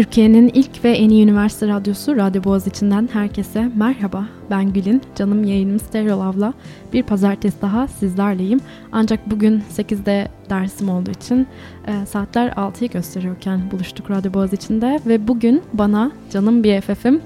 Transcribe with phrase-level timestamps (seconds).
[0.00, 4.26] Türkiye'nin ilk ve en iyi üniversite radyosu Radyo Boğaz içinden herkese merhaba.
[4.50, 6.54] Ben Gül'in, canım yayınım Stereo Lav'la
[6.92, 8.60] bir pazartesi daha sizlerleyim.
[8.92, 11.46] Ancak bugün 8'de dersim olduğu için
[11.86, 17.20] e, saatler 6'yı gösteriyorken buluştuk Radyo Boğaz içinde ve bugün bana canım BFF'im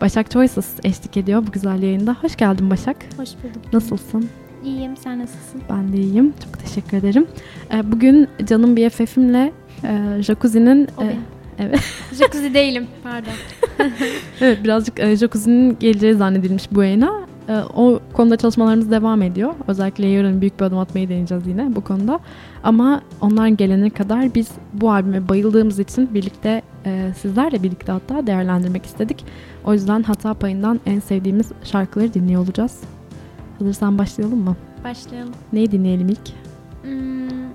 [0.00, 2.16] Başak Choices eşlik ediyor bu güzel yayında.
[2.20, 2.96] Hoş geldin Başak.
[3.16, 3.72] Hoş bulduk.
[3.72, 4.28] Nasılsın?
[4.64, 5.62] İyiyim, sen nasılsın?
[5.70, 6.32] Ben de iyiyim.
[6.44, 7.26] Çok teşekkür ederim.
[7.74, 9.52] E, bugün canım BFF'imle
[9.84, 10.88] e, Jacuzzi'nin...
[11.00, 11.39] Benim.
[11.60, 11.80] Evet.
[12.18, 13.32] Jacuzzi değilim, pardon.
[14.40, 17.20] evet birazcık e, Jacuzzi'nin geleceği zannedilmiş bu yayına.
[17.48, 19.54] E, o konuda çalışmalarımız devam ediyor.
[19.68, 22.20] Özellikle yarın büyük bir adım atmayı deneyeceğiz yine bu konuda.
[22.62, 28.86] Ama onlar gelene kadar biz bu albüme bayıldığımız için birlikte e, sizlerle birlikte hatta değerlendirmek
[28.86, 29.24] istedik.
[29.64, 32.80] O yüzden hata payından en sevdiğimiz şarkıları dinliyor olacağız.
[33.58, 34.56] Hazırsan başlayalım mı?
[34.84, 35.34] Başlayalım.
[35.52, 36.28] Neyi dinleyelim ilk?
[36.82, 37.52] Hmm,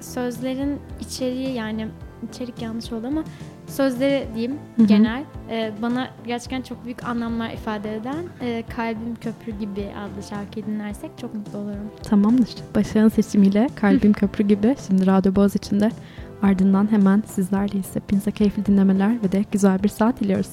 [0.00, 1.88] sözlerin içeriği yani
[2.28, 3.24] içerik yanlış oldu ama
[3.66, 4.86] sözleri diyeyim Hı hı.
[4.86, 10.66] genel e, bana gerçekten çok büyük anlamlar ifade eden e, Kalbim Köprü gibi adlı şarkıyı
[10.66, 11.90] dinlersek çok mutlu olurum.
[12.02, 12.54] Tamamdır.
[12.74, 15.90] Başak'ın seçimiyle Kalbim Köprü gibi şimdi Radyo Boğaz içinde
[16.42, 17.96] ardından hemen sizlerleyiz.
[17.96, 20.50] Hepinize keyifli dinlemeler ve de güzel bir saat diliyoruz.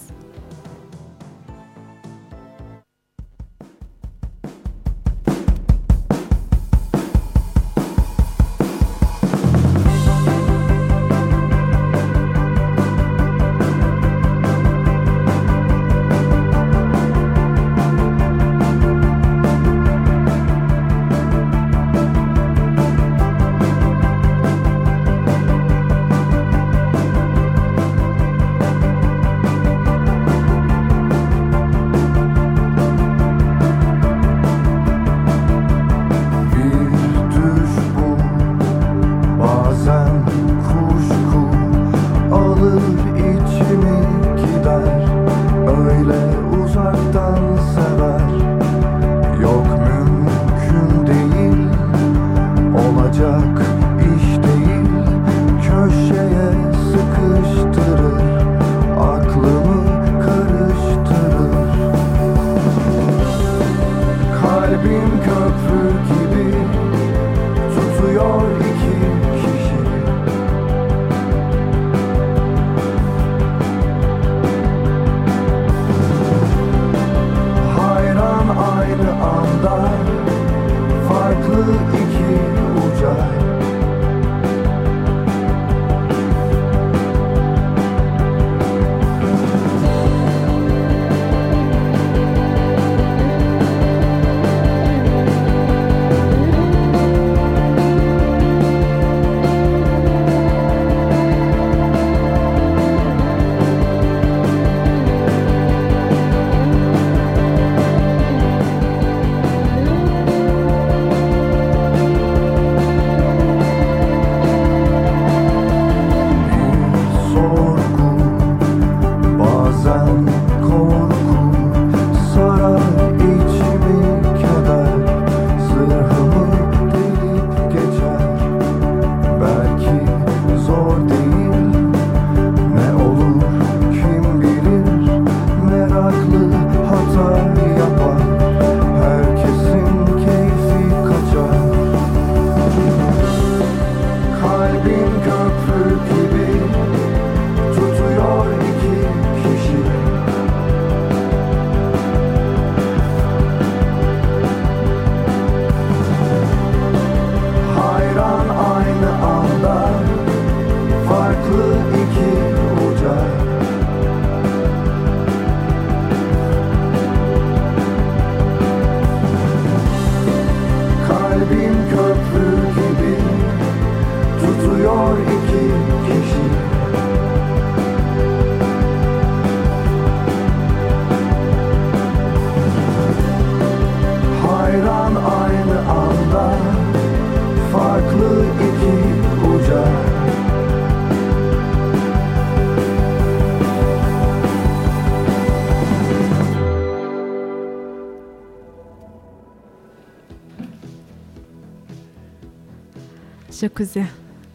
[203.66, 204.06] Jacuzzi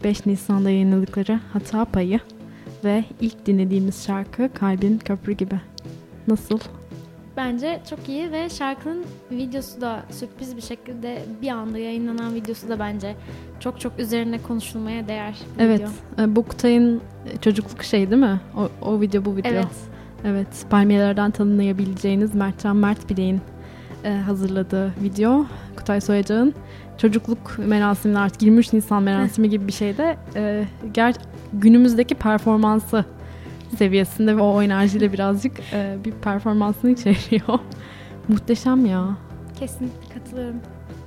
[0.03, 2.19] 5 Nisan'da yayınladıkları Hata Payı
[2.83, 5.59] ve ilk dinlediğimiz şarkı Kalbin Köprü gibi.
[6.27, 6.59] Nasıl?
[7.37, 12.79] bence çok iyi ve şarkının videosu da sürpriz bir şekilde bir anda yayınlanan videosu da
[12.79, 13.15] bence
[13.59, 15.79] çok çok üzerine konuşulmaya değer Evet.
[15.79, 16.35] video.
[16.35, 17.01] Bu Kutay'ın
[17.41, 18.39] çocukluk şey değil mi?
[18.57, 19.51] O, o video bu video.
[19.51, 19.67] Evet.
[20.25, 23.41] Evet, palmiyelerden tanınayabileceğiniz Mertcan Mert Bilek'in
[24.03, 25.45] e, hazırladığı video.
[25.77, 26.53] Kutay Soyacak'ın
[27.01, 31.15] çocukluk merasimine artık 23 Nisan merasimi gibi bir şeyde e, ger
[31.53, 33.05] günümüzdeki performansı
[33.77, 37.59] seviyesinde ve o enerjiyle birazcık e, bir performansını içeriyor.
[38.27, 39.07] Muhteşem ya.
[39.59, 40.55] Kesinlikle katılıyorum.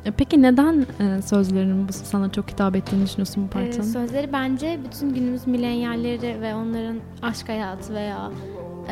[0.05, 3.87] E, Peki neden e, sözlerinin bu sana çok hitap ettiğini düşünüyorsun bu Ee, parçanın?
[3.87, 8.31] sözleri bence bütün günümüz milenyalleri ve onların aşk hayatı veya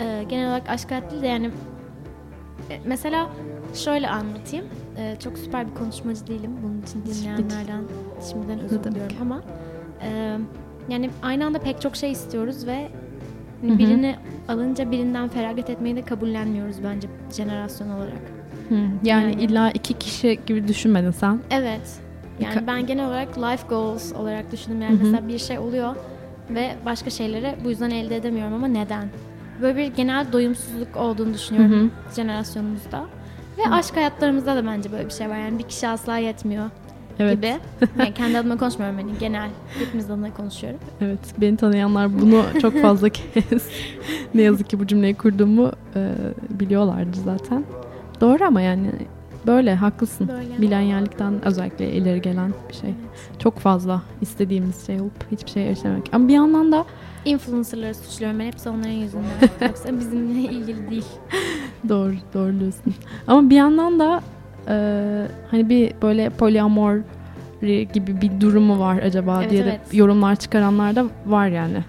[0.00, 1.50] e, genel olarak aşk hayatı değil de yani
[2.70, 3.28] e, mesela
[3.75, 4.64] şöyle anlatayım.
[4.97, 6.50] E, çok süper bir konuşmacı değilim.
[6.62, 7.83] Bunun için dinleyenlerden
[8.31, 9.43] şimdiden özür diliyorum ama
[10.03, 10.37] e,
[10.89, 12.89] yani aynı anda pek çok şey istiyoruz ve
[13.61, 13.79] hani Hı hı.
[13.79, 14.17] birini
[14.49, 18.12] alınca birinden feragat etmeyi de kabullenmiyoruz bence jenerasyon olarak.
[18.69, 21.38] Hı, yani, yani- illa iki kişi gibi düşünmedin sen.
[21.50, 22.00] Evet.
[22.41, 24.83] Yani ben genel olarak life goals olarak düşündüm.
[24.83, 25.05] Yani Hı hı.
[25.05, 25.97] mesela bir şey oluyor
[26.50, 29.09] ve başka şeyleri bu yüzden elde edemiyorum ama neden?
[29.62, 32.15] Böyle bir genel doyumsuzluk olduğunu düşünüyorum Hı hı.
[32.17, 33.05] jenerasyonumuzda.
[33.58, 35.37] Ve aşk hayatlarımızda da bence böyle bir şey var.
[35.38, 36.64] Yani bir kişi asla yetmiyor
[37.19, 37.37] Evet.
[37.37, 37.54] gibi.
[37.99, 40.81] Yani kendi adıma konuşmuyorum hani genel hepimiz adına konuşuyorum.
[41.00, 43.69] Evet, beni tanıyanlar bunu çok fazla kez
[44.34, 46.10] ne yazık ki bu cümleyi kurduğumu e,
[46.50, 47.64] biliyorlardı zaten.
[48.20, 48.90] Doğru ama yani
[49.46, 50.28] böyle haklısın.
[50.28, 50.58] Böyle.
[50.58, 52.94] Milenyallikten özellikle ileri gelen bir şey.
[53.38, 56.04] Çok fazla istediğimiz şey olup hiçbir şeye erişememek.
[56.12, 56.85] Ama bir yandan da
[57.25, 59.25] Influencerları suçluyorum ben hepsi onların yüzünden.
[59.69, 61.05] Yoksa bizimle ilgili değil.
[61.88, 62.95] doğru, doğru diyorsun.
[63.26, 64.23] Ama bir yandan da
[64.69, 64.75] e,
[65.50, 66.97] hani bir böyle polyamor
[67.93, 69.95] gibi bir durumu var acaba Evet, diye de evet.
[69.95, 71.85] yorumlar çıkaranlar da var yani.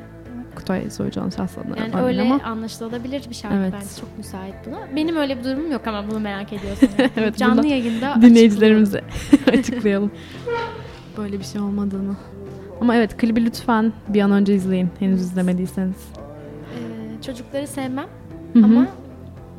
[0.56, 2.40] Kutay Soycan'ın şahsında Yani öyle ama.
[2.44, 3.74] anlaşılabilir bir şarkı Evet.
[3.74, 4.96] bence çok müsait buna.
[4.96, 6.90] Benim öyle bir durumum yok ama bunu merak ediyorsan.
[7.18, 9.02] Evet, Canlı yayında dinleyicilerimize
[9.54, 10.12] açıklayalım.
[11.18, 12.16] Böyle bir şey olmadığını.
[12.84, 15.96] Ama evet klibi lütfen bir an önce izleyin henüz izlemediyseniz.
[16.16, 18.06] Ee, çocukları sevmem
[18.54, 18.66] Hı hı.
[18.66, 18.88] ama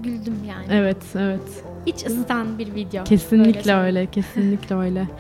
[0.02, 0.64] güldüm yani.
[0.70, 1.40] Evet evet
[1.86, 3.04] İç ısıtan bir video.
[3.04, 3.80] kesinlikle söyleyeyim.
[3.84, 5.08] öyle kesinlikle öyle.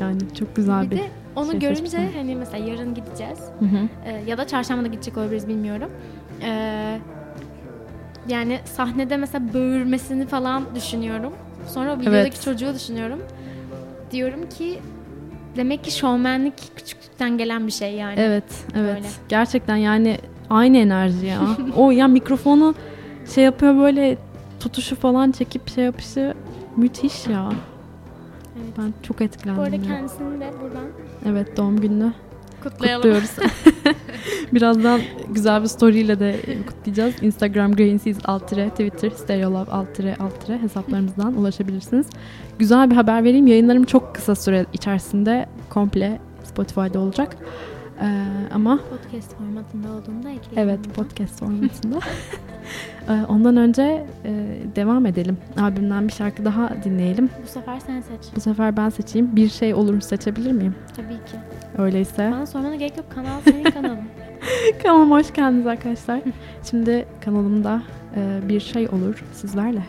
[0.00, 0.96] Yani çok güzel Bir bir.
[0.96, 1.02] de
[1.36, 2.18] onu şey görünce seçmişsin.
[2.18, 3.88] hani mesela yarın gideceğiz Hı hı.
[4.06, 5.90] Ee, ya da çarşamba da gidecek olabiliriz bilmiyorum.
[6.42, 6.98] Ee,
[8.28, 11.32] yani sahnede mesela böğürmesini falan düşünüyorum.
[11.68, 12.42] Sonra o videodaki Evet.
[12.42, 13.18] çocuğu düşünüyorum.
[14.10, 14.78] Diyorum ki
[15.56, 18.14] demek ki şovmenlik küçüklükten gelen bir şey yani.
[18.18, 18.44] Evet
[18.74, 19.08] evet Böyle.
[19.28, 20.18] gerçekten yani
[20.50, 21.40] aynı enerji ya.
[21.76, 22.74] o ya mikrofonu
[23.34, 24.16] şey yapıyor böyle
[24.60, 26.34] tutuşu falan çekip şey yapışı
[26.76, 27.48] müthiş ya.
[28.56, 28.72] Evet.
[28.78, 29.62] Ben çok etkilendim.
[29.62, 30.84] Bu arada kendisini de buradan
[31.26, 32.12] Evet doğum gününü
[32.64, 33.02] kutlayalım.
[33.02, 33.30] kutluyoruz.
[34.52, 37.14] Birazdan güzel bir story ile de kutlayacağız.
[37.22, 42.06] Instagram Greenseas alt tire, Twitter Stereolab alt tire, alt tire hesaplarımızdan ulaşabilirsiniz.
[42.58, 43.46] Güzel bir haber vereyim.
[43.46, 47.36] Yayınlarım çok kısa süre içerisinde komple Spotify'da olacak.
[48.02, 50.58] Ee, ama Podcast formatında olduğunda ekleyelim.
[50.58, 50.92] evet bunu.
[50.92, 51.98] podcast formatında.
[53.08, 55.38] Ee, Ondan önce e, devam edelim.
[55.60, 57.30] Albümden bir şarkı daha dinleyelim.
[57.42, 58.36] Bu sefer sen seç.
[58.36, 59.36] Bu sefer ben seçeyim.
[59.36, 60.74] Bir şey olur seçebilir miyim?
[60.96, 61.36] Tabii ki.
[61.78, 62.30] Öyleyse.
[62.32, 63.06] Bana sormana gerek yok.
[63.14, 63.98] Kanal senin kanalın.
[64.82, 66.20] Kanalıma hoş geldiniz arkadaşlar.
[66.70, 67.82] Şimdi kanalımda
[68.16, 69.82] e, bir şey olur sizlerle.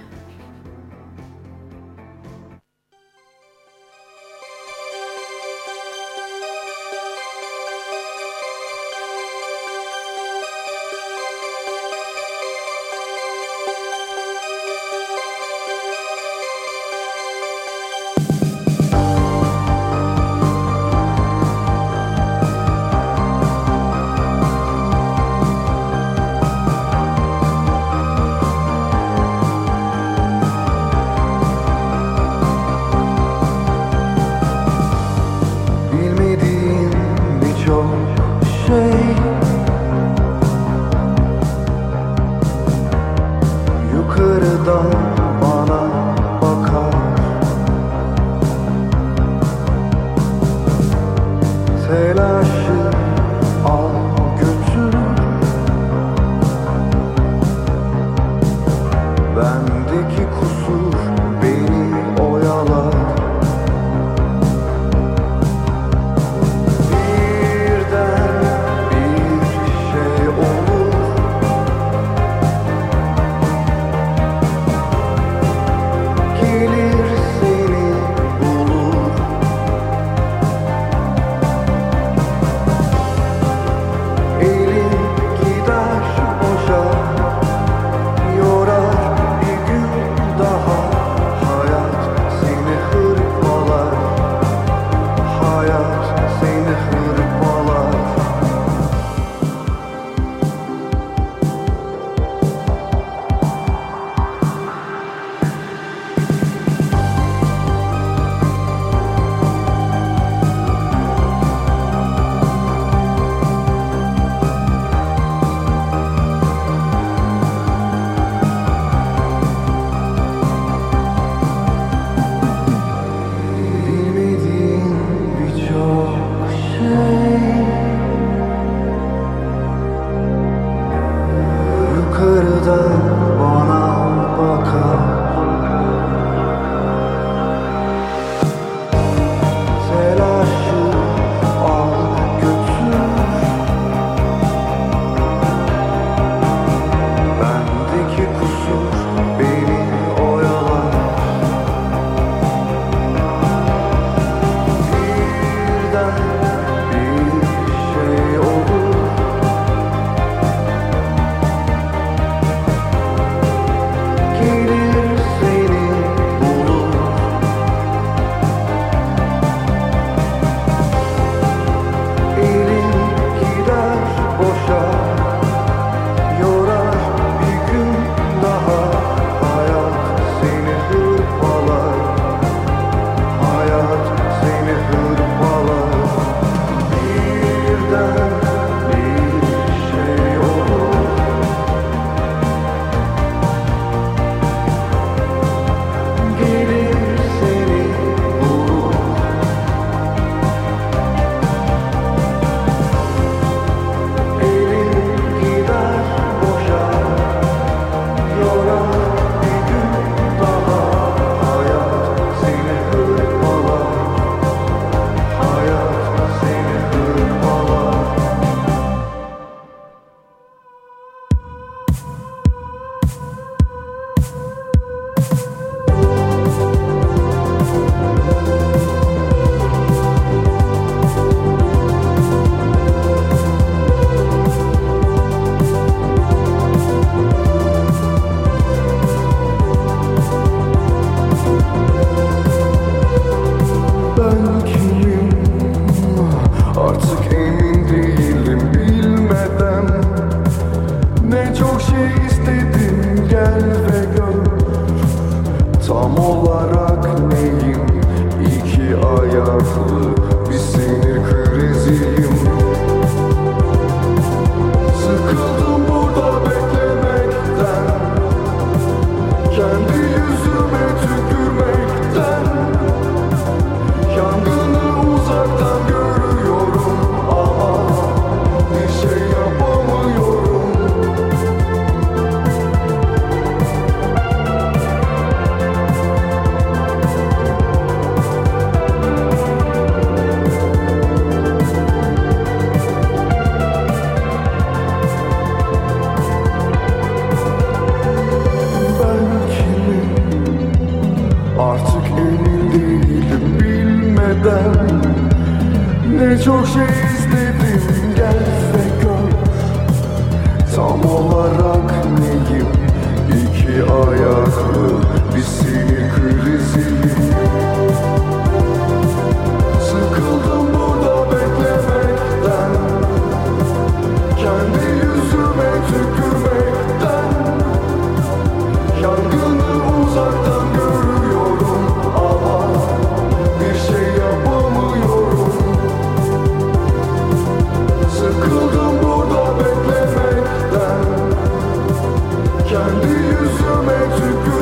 [343.26, 344.55] you so magical.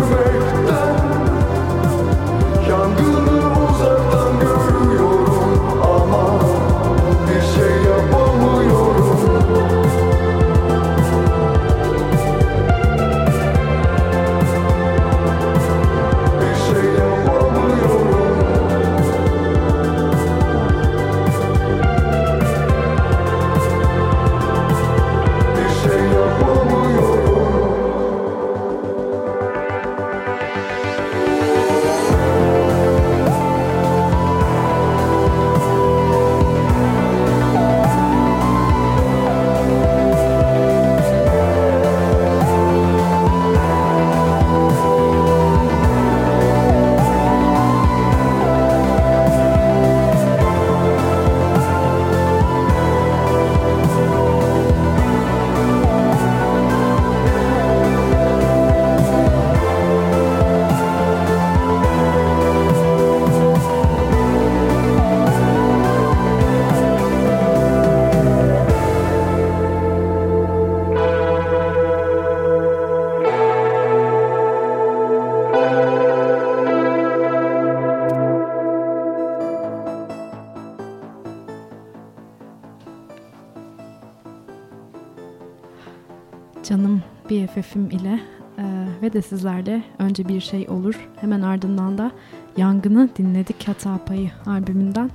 [87.53, 88.19] TFF'im ile
[88.57, 92.11] e, ve de sizlerle önce bir şey olur hemen ardından da
[92.57, 95.09] Yangını dinledik Hata Payı albümünden.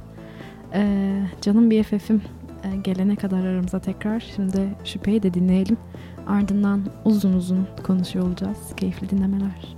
[0.75, 2.23] E, canım BFF'im
[2.65, 5.77] e, gelene kadar aramıza tekrar şimdi Şüpheyi de dinleyelim.
[6.27, 8.59] Ardından uzun uzun konuşuyor olacağız.
[8.77, 9.78] Keyifli dinlemeler.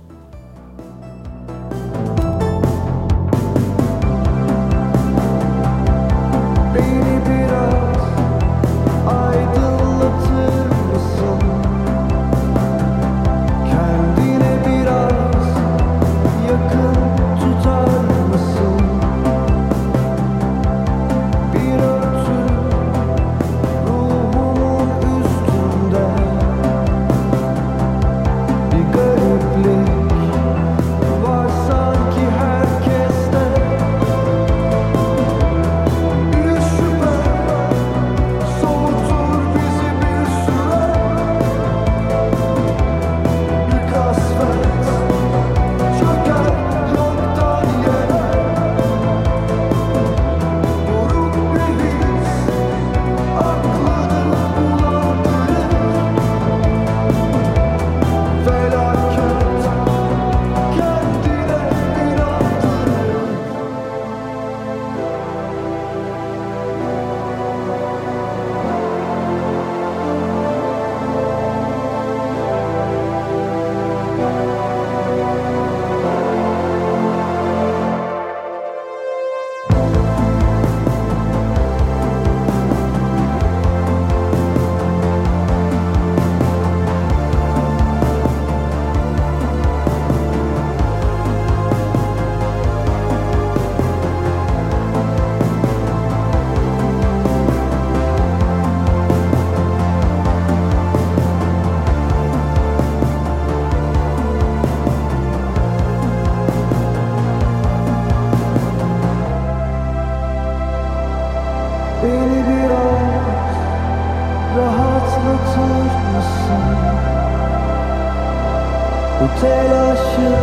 [119.21, 120.35] Bu telaşı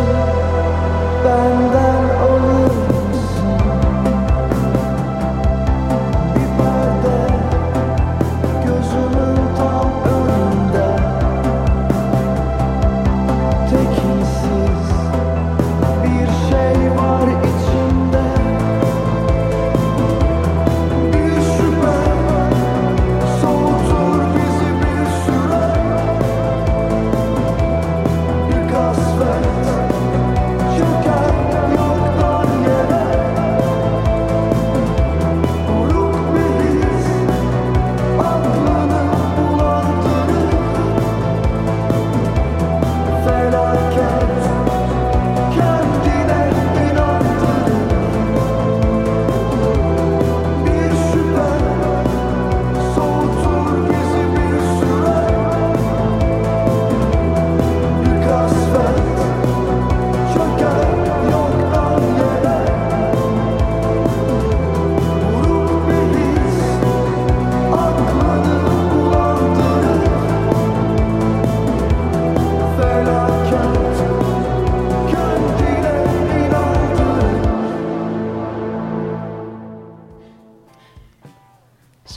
[1.24, 3.07] benden alır.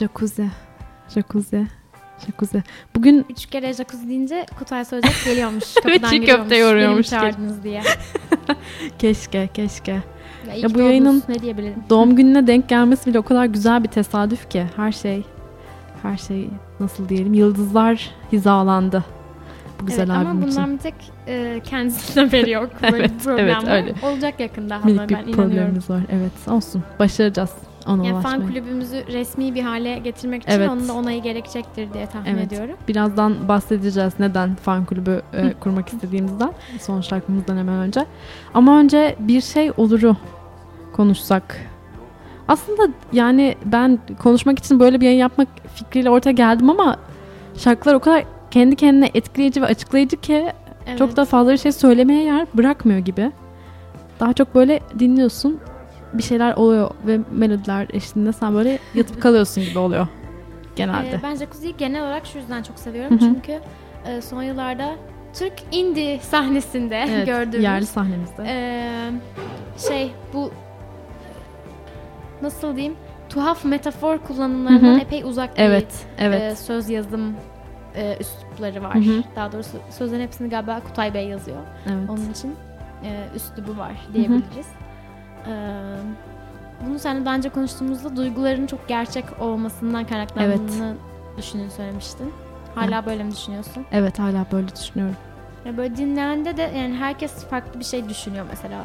[0.02, 0.48] Jacuzzi.
[1.14, 1.66] Jacuzzi.
[2.26, 2.62] Jacuzzi.
[2.96, 5.74] Bugün Üç kere jacuzzi deyince Kutay Söyleyecek geliyormuş.
[5.82, 7.12] Kapıdan çiğ köfte yoruyormuş.
[7.12, 7.82] Beni çağırdınız diye.
[8.98, 9.92] keşke keşke.
[10.48, 11.74] Ya, Ya bu yayının ne diyebilirim?
[11.90, 14.66] Doğum gününe denk gelmesi bile o kadar güzel bir tesadüf ki.
[14.76, 15.22] Her şey
[16.02, 16.48] her şey
[16.80, 19.04] nasıl diyelim yıldızlar hizalandı.
[19.80, 20.50] Bu güzel evet, ama albüm için.
[20.50, 20.94] bundan bir tek
[21.26, 22.70] e, kendisinin haberi yok.
[22.82, 23.76] Böyle Evet, bir problem evet, var.
[23.76, 23.94] öyle.
[24.02, 25.42] Olacak yakında Minik ben bir inanıyorum.
[25.42, 26.00] problemimiz var.
[26.10, 26.82] Evet olsun.
[26.98, 27.50] Başaracağız
[27.86, 28.48] ona Yani fan ulaşmayı.
[28.48, 30.70] kulübümüzü resmi bir hale getirmek için Evet.
[30.70, 32.52] onun da onayı gerekecektir diye tahmin Evet.
[32.52, 32.76] ediyorum.
[32.88, 36.52] Birazdan bahsedeceğiz neden fan kulübü e, kurmak istediğimizden.
[36.80, 38.06] Son şarkımızdan hemen önce.
[38.54, 40.16] Ama önce bir şey oluru
[40.92, 41.56] konuşsak.
[42.48, 46.96] Aslında yani ben konuşmak için böyle bir yayın yapmak fikriyle ortaya geldim ama
[47.58, 50.52] şarkılar o kadar kendi kendine etkileyici ve açıklayıcı ki
[50.86, 50.98] Evet.
[50.98, 53.32] çok da fazla bir şey söylemeye yer bırakmıyor gibi.
[54.20, 55.60] Daha çok böyle dinliyorsun
[56.12, 60.06] bir şeyler oluyor ve melodiler eşliğinde sen böyle yatıp kalıyorsun gibi oluyor
[60.76, 61.10] genelde.
[61.10, 63.20] Ee, ben Jacuzzi'yi genel olarak şu yüzden çok seviyorum.
[63.20, 63.28] Hı hı.
[63.34, 63.60] Çünkü
[64.06, 64.94] e, son yıllarda
[65.34, 68.44] Türk indie sahnesinde Evet, gördüğümüz yerli sahnemizde.
[68.46, 69.10] e,
[69.88, 70.50] şey bu
[72.42, 72.96] nasıl diyeyim
[73.28, 75.00] tuhaf metafor kullanımlarından Hı hı.
[75.00, 76.52] epey uzak evet, bir evet.
[76.52, 77.34] e, söz yazım
[77.96, 78.94] e, üslupları var.
[78.94, 79.22] Hı hı.
[79.36, 81.58] Daha doğrusu sözlerin hepsini galiba Kutay Bey yazıyor.
[81.86, 82.10] evet.
[82.10, 82.54] Onun için
[83.04, 84.66] e, üslubu var diyebiliriz.
[84.66, 84.81] E,
[86.86, 90.94] bunu seninle daha önce konuştuğumuzda duyguların çok gerçek olmasından kaynaklandığını
[91.38, 92.32] düşündüğünü söylemiştin.
[92.74, 93.84] Hala böyle mi düşünüyorsun?
[93.92, 95.16] Evet hala böyle düşünüyorum.
[95.64, 98.78] Ya böyle dinleyende de yani herkes farklı bir şey düşünüyor mesela.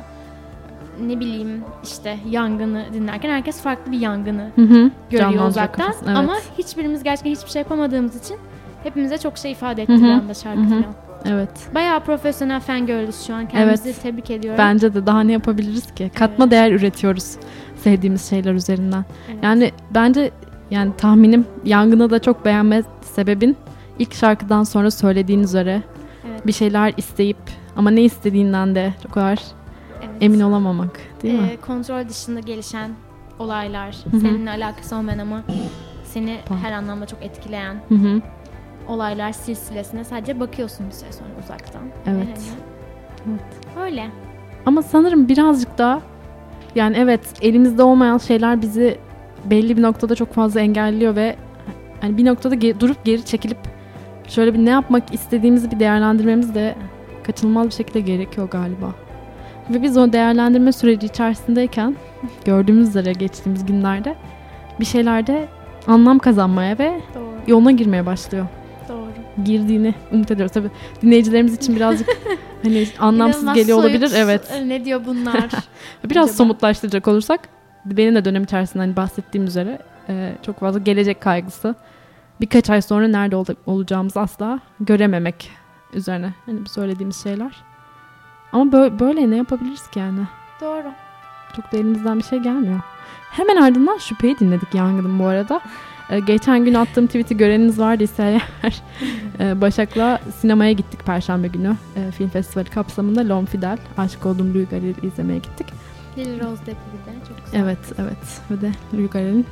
[1.01, 4.65] Ne bileyim işte yangını dinlerken herkes farklı bir yangını Hı hı.
[4.65, 5.85] görüyor Canlandırıyor uzaktan.
[5.85, 6.17] kafasını, evet.
[6.19, 8.37] Ama hiçbirimiz gerçekten hiçbir şey yapamadığımız için
[8.83, 10.03] hepimize çok şey ifade etti Hı hı.
[10.03, 10.69] bir anda şarkı Hı hı.
[10.69, 10.85] falan.
[11.27, 11.49] Evet.
[11.75, 13.47] Bayağı profesyonel fangirl'üz şu an.
[13.47, 14.57] Kendimizi tebrik ediyorum.
[14.57, 16.11] Bence de daha ne yapabiliriz ki?
[16.15, 16.51] Katma Evet.
[16.51, 17.35] değer üretiyoruz
[17.75, 19.05] sevdiğimiz şeyler üzerinden.
[19.31, 19.43] Evet.
[19.43, 20.31] Yani bence
[20.71, 23.57] yani tahminim yangını da çok beğenme sebebin
[23.99, 25.81] ilk şarkıdan sonra söylediğin üzere
[26.29, 26.47] Evet.
[26.47, 27.37] bir şeyler isteyip
[27.75, 29.39] ama ne istediğinden de çok kadar
[30.03, 30.15] Evet.
[30.21, 31.47] emin olamamak değil mi?
[31.51, 32.91] Ee, kontrol dışında gelişen
[33.39, 34.19] olaylar, hı.
[34.19, 35.43] seninle alakası olmayan ama
[36.03, 36.63] seni Tamam.
[36.63, 38.21] her anlamda çok etkileyen Hı hı.
[38.87, 41.81] Olaylar silsilesine sadece bakıyorsun bir süre sonra uzaktan.
[42.07, 42.27] Evet.
[43.27, 43.37] Yani
[43.85, 44.07] Öyle.
[44.65, 46.01] Ama sanırım birazcık da
[46.75, 48.97] yani evet elimizde olmayan şeyler bizi
[49.45, 51.35] belli bir noktada çok fazla engelliyor ve
[52.01, 53.57] hani bir noktada ge- durup geri çekilip
[54.27, 56.75] şöyle bir ne yapmak istediğimizi bir değerlendirmemiz de
[57.23, 58.91] kaçınılmaz bir şekilde gerekiyor galiba.
[59.69, 61.95] Ve biz o değerlendirme süreci içerisindeyken
[62.45, 64.15] gördüğümüz üzere geçtiğimiz günlerde
[64.79, 65.47] bir şeylerde
[65.87, 67.23] anlam kazanmaya ve Doğru.
[67.47, 68.45] yoluna girmeye başlıyor.
[69.45, 70.53] Girdiğini umut ediyoruz.
[70.53, 70.69] Tabii
[71.01, 72.07] dinleyicilerimiz için birazcık
[72.63, 74.17] hani anlamsız İnanılmaz geliyor soyut, olabilir.
[74.17, 74.51] Evet.
[74.51, 75.49] e, Ne diyor bunlar?
[76.03, 76.37] Biraz Acaba?
[76.37, 77.39] somutlaştıracak olursak
[77.85, 81.75] benim de dönem içerisinde hani bahsettiğim üzere e, çok fazla gelecek kaygısı.
[82.41, 85.51] Birkaç ay sonra nerede ol- olacağımızı asla görememek
[85.93, 87.51] üzerine hani söylediğimiz şeyler.
[88.51, 90.19] Ama bö- böyle ne yapabiliriz ki yani?
[90.61, 90.91] Doğru.
[91.55, 92.79] Çok da elimizden bir şey gelmiyor.
[93.31, 95.61] Hemen ardından şüpheyi dinledik Yangın'ın bu arada.
[96.09, 98.81] E, geçen gün attığım tweet'i göreniniz vardıysa eğer
[99.39, 101.75] e, Başak'la sinemaya gittik Perşembe günü.
[101.95, 105.67] E, film festivali kapsamında L'Homme Fidel, Aşık Olduğum Louis Garrel'i izlemeye gittik.
[106.17, 106.71] Lil Rose de
[107.27, 107.59] çok güzel.
[107.63, 108.41] Evet, evet.
[108.51, 109.45] Ve de Louis Garrel'in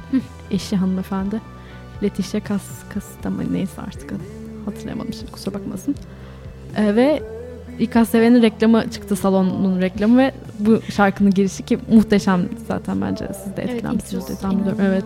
[0.52, 1.42] eşi hanımefendi.
[2.04, 2.64] Leticia Kas,
[2.94, 4.22] Kasita mı neyse artık adı.
[4.66, 5.96] hatırlayamadım şimdi kusura bakmasın.
[6.78, 7.24] Ee, ve
[7.80, 13.62] İKSV'nin reklamı çıktı salonun reklamı ve bu şarkının girişi ki muhteşem zaten bence siz de
[13.62, 15.04] Evet, etkilenmişsiniz inanılmaz Evet.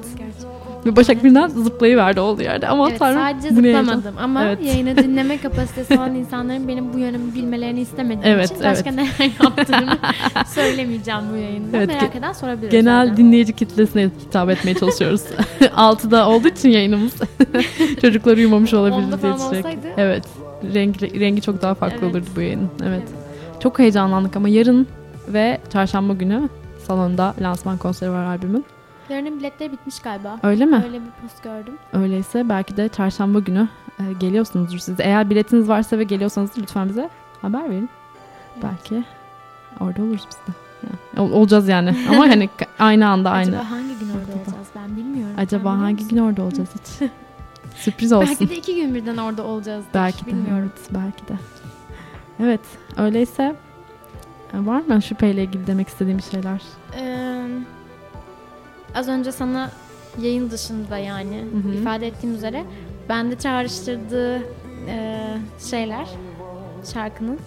[0.86, 2.68] Ve Başak birden zıplayıverdi olduğu yerde.
[2.68, 4.66] Ama Evet, tanrım sadece zıplamadım ama Evet.
[4.66, 9.08] yayını dinleme kapasitesi olan insanların benim bu yönümü bilmelerini istemediğim Evet, için başka neler
[9.44, 9.98] yaptığımı
[10.48, 11.78] söylemeyeceğim bu yayında.
[11.78, 12.72] Evet, Merak eden sorabilir.
[12.72, 13.18] Genel zaten.
[13.18, 15.22] dinleyici kitlesine hitap etmeye çalışıyoruz.
[15.76, 17.14] Altıda olduğu için yayınımız.
[18.02, 19.88] Çocuklar uyumamış olabilir diye olsaydı.
[19.98, 20.24] Evet.
[20.74, 22.16] Rengi, rengi çok daha farklı Evet.
[22.16, 22.70] olurdu bu yayının.
[22.88, 23.04] Evet.
[23.60, 24.88] Çok heyecanlandık ama yarın
[25.28, 26.50] ve çarşamba günü
[26.88, 28.66] salonda lansman konseri var albümün.
[29.10, 30.38] Yarının biletleri bitmiş galiba.
[30.44, 30.84] Öyle mi?
[30.86, 31.78] Öyle bir post gördüm.
[31.94, 33.68] Öyleyse belki de çarşamba günü
[34.00, 35.00] e, geliyorsunuzdur siz.
[35.00, 37.10] Eğer biletiniz varsa ve geliyorsanız lütfen bize
[37.42, 37.90] haber verin.
[38.54, 38.64] Evet.
[38.64, 39.04] Belki
[39.80, 40.58] orada oluruz biz de.
[40.84, 41.96] Yani, ol- olacağız yani.
[42.10, 43.50] Ama hani aynı anda aynı.
[43.50, 45.36] Acaba hangi gün orada olacağız ben bilmiyorum.
[45.38, 47.10] Acaba biliyor hangi gün orada olacağız hiç?
[47.76, 48.30] Sürpriz olsun.
[48.30, 49.86] Belki de iki gün birden orada olacağız.
[49.94, 50.32] Belki de.
[50.32, 50.72] Bilmiyorum.
[50.78, 51.34] Evet, belki de.
[52.40, 52.62] Evet.
[52.98, 53.56] Öyleyse
[54.54, 56.62] e, var mı şüpheyle ilgili demek istediğim şeyler?
[57.00, 57.46] Ee,
[58.96, 59.70] az önce sana
[60.22, 61.74] yayın dışında yani Hı hı.
[61.74, 62.64] ifade ettiğim üzere
[63.10, 64.36] bende çağrıştırdığı
[64.88, 65.28] e,
[65.70, 66.08] şeyler
[66.94, 67.40] şarkının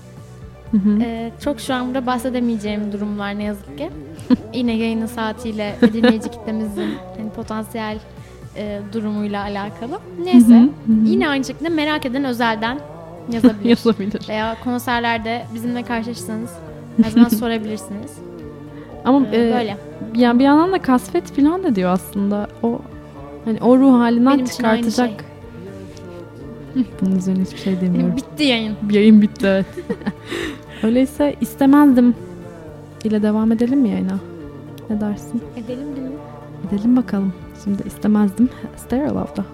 [0.71, 1.03] Hı hı.
[1.03, 3.91] e, çok şu an burada bahsedemeyeceğim durumlar ne yazık ki.
[4.55, 7.99] Yine yayının saatiyle ve dinleyici kitlemizin hani potansiyel
[8.57, 9.99] e, durumuyla alakalı.
[10.25, 10.55] Neyse.
[10.55, 10.69] Hı hı.
[11.05, 12.79] Yine aynı şekilde merak eden özelden
[13.33, 13.69] yazabilir.
[13.69, 14.29] Yazabilir.
[14.29, 16.51] Veya konserlerde bizimle karşılaşırsanız
[17.03, 18.13] her zaman sorabilirsiniz.
[19.05, 19.77] Ama Ee, e, böyle.
[20.15, 22.49] yani bir yandan da kasvet falan da diyor aslında.
[22.62, 22.79] O
[23.45, 25.25] hani o ruh halinden Benim çıkartacak.
[27.01, 28.17] Bunun üzerine hiçbir şey demiyorum.
[28.17, 28.77] Bitti yayın.
[28.91, 29.67] Yayın bitti evet.
[30.83, 32.15] Öyleyse istemezdim
[33.05, 34.19] ile devam edelim mi yayına?
[34.91, 35.43] Ne dersin?
[35.57, 36.12] Edelim değil mi?
[36.69, 37.33] Edelim bakalım.
[37.65, 38.49] Şimdi istemezdim.
[38.77, 39.45] Stereo Love'da.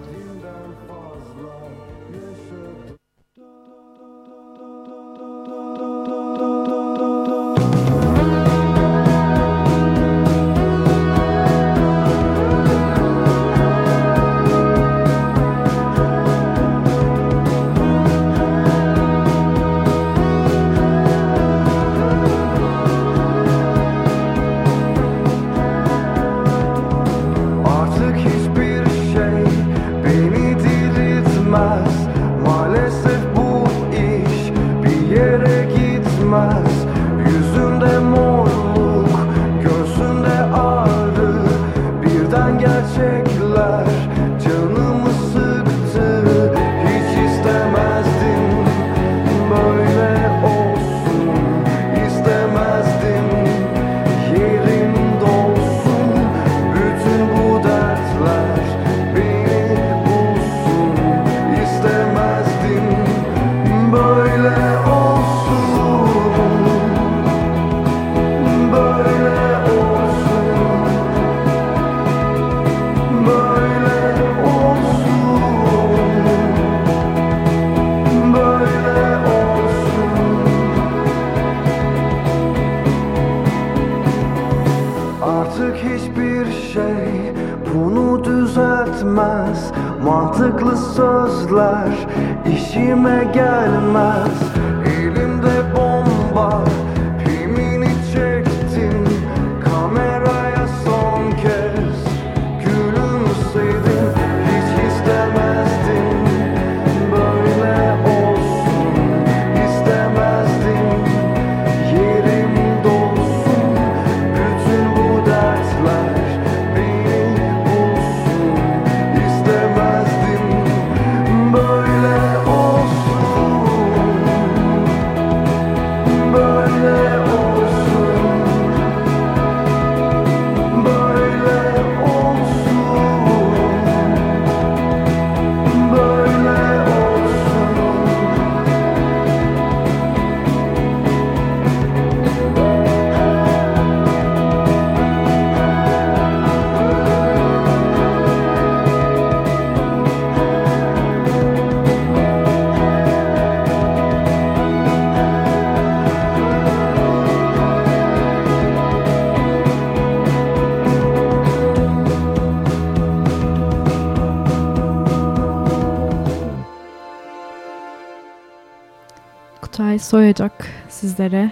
[169.99, 171.51] Soyacak sizlere.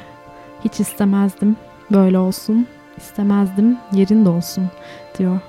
[0.65, 1.55] Hiç istemezdim
[1.91, 2.67] böyle olsun.
[2.97, 4.63] İstemezdim yerin de olsun
[5.17, 5.39] diyor.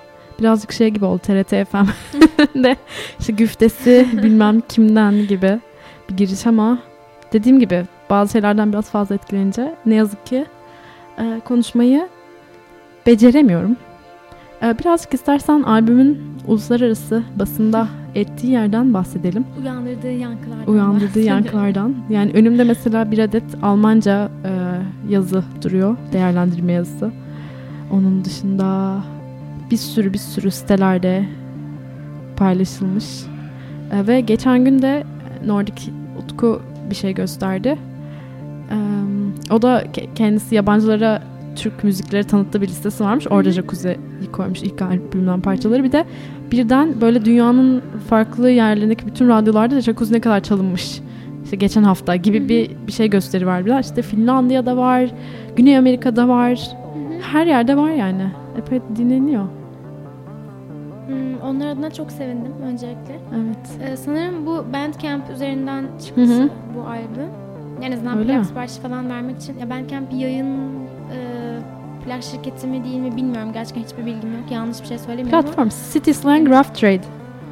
[0.40, 2.76] Birazcık şey gibi oldu TRT FM'de
[3.18, 5.60] işte güftesi bilmem kimden gibi
[6.10, 6.78] bir giriş ama
[7.32, 10.46] dediğim gibi bazı şeylerden biraz fazla etkilenince ne yazık ki
[11.18, 12.08] e, konuşmayı
[13.06, 13.76] beceremiyorum.
[14.62, 21.94] E, birazcık istersen albümün uluslararası basında ettiği yerden bahsedelim Uyandırdığı yankılardan uyandırdığı yankılardan.
[22.10, 24.50] Yani önümde mesela bir adet Almanca e,
[25.12, 25.96] yazı duruyor.
[26.12, 27.10] Değerlendirme yazısı.
[27.92, 28.96] Onun dışında
[29.70, 31.24] bir sürü bir sürü sitelerde
[32.36, 33.04] paylaşılmış.
[33.92, 35.04] E, ve geçen gün de
[35.46, 37.78] Nordik Utku bir şey gösterdi.
[38.70, 38.76] E,
[39.50, 41.22] o da ke- kendisi yabancılara
[41.58, 43.26] Türk müzikleri tanıttığı bir listesi varmış.
[43.30, 45.84] Orada Jacuzzi'yi koymuş ilk albümden parçaları.
[45.84, 46.04] Bir de
[46.52, 51.00] birden böyle dünyanın farklı yerlerindeki bütün radyolarda da Jacuzzi ne kadar çalınmış.
[51.44, 53.80] İşte geçen hafta gibi bir bir şey gösteri verdiler.
[53.80, 55.10] İşte Finlandiya'da var,
[55.56, 56.70] Güney Amerika'da var.
[57.32, 58.30] Her yerde var yani.
[58.58, 59.44] Epey dinleniyor.
[61.06, 63.18] Hmm, onlar adına çok sevindim öncelikle.
[63.34, 63.90] Evet.
[63.92, 66.48] Ee, sanırım bu Bandcamp üzerinden çıktı hı.
[66.76, 67.30] bu albüm.
[67.82, 69.58] En azından plak siparişi falan vermek için.
[69.58, 70.56] Ya Bandcamp bir yayın
[71.12, 71.37] e,
[72.08, 73.52] plak şirketi mi değil mi bilmiyorum.
[73.52, 74.50] Gerçekten hiçbir bilgim yok.
[74.50, 77.00] Yanlış bir şey söylemiyorum Platform City Slang Rough Trade.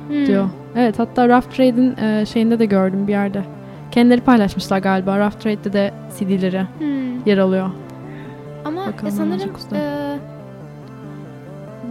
[0.08, 0.26] Hmm.
[0.26, 0.48] diyor.
[0.76, 3.42] Evet hatta Rough Trade'in e, şeyinde de gördüm bir yerde.
[3.90, 5.18] Kendileri paylaşmışlar galiba.
[5.18, 7.26] Rough Trade'de de CD'leri Hmm.
[7.26, 7.70] yer alıyor.
[8.64, 10.16] Ama Bakalım sanırım e,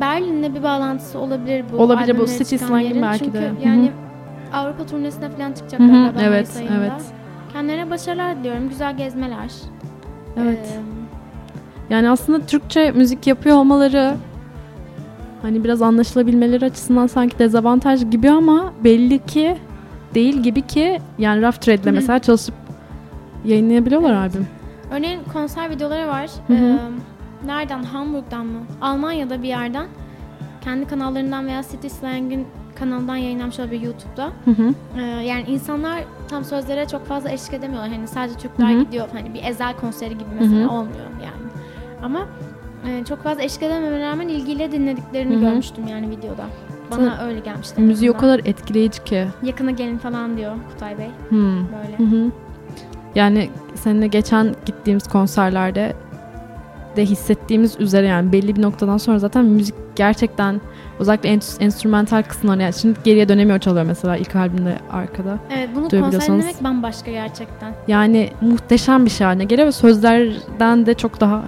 [0.02, 1.78] Berlin'le bir bağlantısı olabilir bu.
[1.78, 3.50] Olabilir, bu City Slang'in belki Çünkü de.
[3.50, 3.54] Hı.
[3.66, 3.92] yani
[4.54, 6.92] Avrupa turnesine falan çıkacaklar evet, evet.
[7.54, 8.70] Kendilerine başarılar diliyorum.
[8.70, 9.52] Güzel gezmeler.
[10.38, 10.80] Evet.
[10.80, 10.95] Ee,
[11.90, 14.16] Yani aslında Türkçe müzik yapıyor olmaları
[15.42, 19.58] hani biraz anlaşılabilmeleri açısından sanki dezavantaj gibi ama belli ki
[20.14, 22.56] değil gibi ki yani Rough Trade'le mesela çalışıp
[23.46, 24.48] yayınlayabiliyorlar albüm.
[24.92, 26.30] Örneğin konser videoları var.
[26.48, 26.66] Hı hı.
[26.66, 26.78] Ee,
[27.48, 27.84] nereden?
[27.84, 28.60] Hamburg'dan mı?
[28.82, 29.88] Almanya'da bir yerden.
[30.62, 34.26] Kendi kanallarından veya City Slang'in kanalından yayınlanmış olabilir YouTube'da.
[34.46, 34.74] Hı hı.
[35.00, 37.92] Ee, yani insanlar tam sözlere çok fazla eşlik edemiyorlar.
[37.92, 38.84] Hani sadece Türkler Hı hı.
[38.84, 39.08] gidiyor.
[39.14, 40.72] Hani bir ezel konseri gibi mesela Hı hı.
[40.72, 41.45] olmuyor yani.
[42.06, 42.26] Ama
[42.90, 45.42] e, çok fazla eşlik edememe rağmen ilgiyle dinlediklerini Hı hı.
[45.42, 46.44] görmüştüm yani videoda.
[46.92, 47.82] Bana öyle gelmişti.
[47.82, 49.28] Müziği o kadar etkileyici ki.
[49.44, 51.10] Yakına gelin falan diyor Kutay Bey.
[51.30, 51.56] Hmm.
[51.58, 51.98] Böyle.
[51.98, 52.32] Hı hı.
[53.16, 55.94] Yani seninle geçen gittiğimiz konserlerde
[56.96, 60.62] de hissettiğimiz üzere yani belli bir noktadan sonra zaten müzik gerçekten
[61.00, 65.38] özellikle en- enstrümantal kısımlar yani şimdi geriye dönemiyor çalıyor mesela ilk albümde arkada.
[65.56, 66.40] Evet bunu konser Duyabiliyorsanız.
[66.42, 67.74] dinlemek bambaşka gerçekten.
[67.88, 71.42] Yani muhteşem bir şey haline geliyor ve sözlerden de çok daha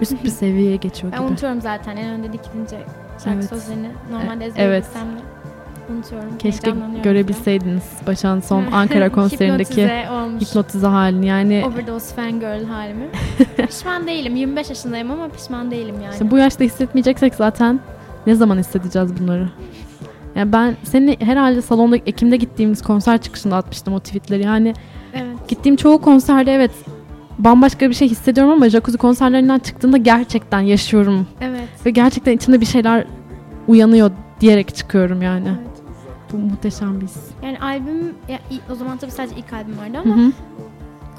[0.00, 1.28] üst bir seviyeye geçiyor Ben gibi.
[1.28, 2.76] unutuyorum zaten en önde dikilince
[3.24, 3.48] şarkı Evet.
[3.48, 3.88] sözlerini.
[4.12, 4.84] Normalde E- ezbere evet.
[4.84, 4.98] de
[5.92, 6.38] unutuyorum.
[6.38, 8.72] Keşke görebilseydiniz Başak'ın son falan.
[8.82, 9.88] Ankara konserindeki
[10.40, 13.08] hipnotize halini yani Overdose fangirl halimi.
[13.68, 14.36] pişman değilim.
[14.36, 16.12] 25 yaşındayım ama pişman değilim yani.
[16.12, 17.80] İşte bu yaşta hissetmeyeceksek zaten
[18.26, 19.48] ne zaman hissedeceğiz bunları?
[20.36, 24.42] Yani ben seni herhalde salonda Ekim'de gittiğimiz konser çıkışında atmıştım o tweetleri.
[24.42, 24.74] Yani
[25.14, 25.48] Evet.
[25.48, 26.70] gittiğim çoğu konserde evet
[27.38, 31.26] bambaşka bir şey hissediyorum ama jacuzzi konserlerinden çıktığımda gerçekten yaşıyorum.
[31.40, 31.68] Evet.
[31.86, 33.06] Ve gerçekten içimde bir şeyler
[33.68, 35.48] uyanıyor diyerek çıkıyorum yani.
[35.48, 35.74] evet.
[36.32, 37.16] Bu muhteşem bir his.
[37.42, 38.38] Yani albüm ya,
[38.72, 40.32] o zaman tabii sadece ilk albüm vardı ama hı.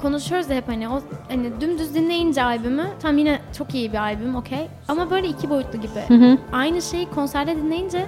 [0.02, 4.36] konuşuyoruz da hep hani o hani dümdüz dinleyince albümü tam yine çok iyi bir albüm
[4.36, 6.00] okey ama böyle iki boyutlu gibi.
[6.08, 6.38] Hı hı.
[6.52, 8.06] Aynı şeyi konserde dinleyince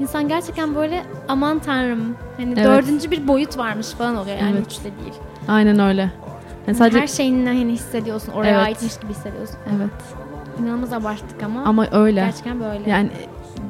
[0.00, 2.64] insan gerçekten böyle aman tanrım hani Evet.
[2.64, 4.66] dördüncü bir boyut varmış falan oluyor yani Evet.
[4.66, 5.14] üçte değil.
[5.48, 6.10] Aynen öyle.
[6.70, 8.66] Yani sadece Her şeyinle hani hissediyorsun oraya Evet.
[8.66, 9.56] aitmiş gibi hissediyorsun.
[9.76, 9.90] evet.
[10.62, 12.20] İnanılmaz abarttık ama, Ama öyle.
[12.20, 12.90] gerçekten böyle.
[12.90, 13.10] Yani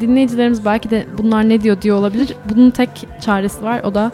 [0.01, 2.35] dinleyicilerimiz belki de bunlar ne diyor diyor olabilir.
[2.55, 3.81] Bunun tek çaresi var.
[3.85, 4.13] O da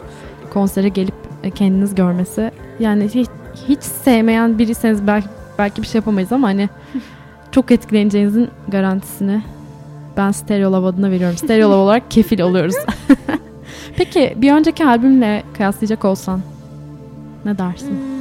[0.53, 2.51] konsere gelip e, kendiniz görmesi.
[2.79, 3.27] Yani hiç,
[3.67, 6.69] hiç sevmeyen biriyseniz belki, belki bir şey yapamayız ama hani
[7.51, 9.41] çok etkileneceğinizin garantisini
[10.17, 11.37] ben Stereolab adına veriyorum.
[11.37, 12.75] Stereolab olarak kefil oluyoruz.
[13.97, 16.41] Peki bir önceki albümle kıyaslayacak olsan
[17.45, 17.89] ne dersin?
[17.89, 18.16] Hmm.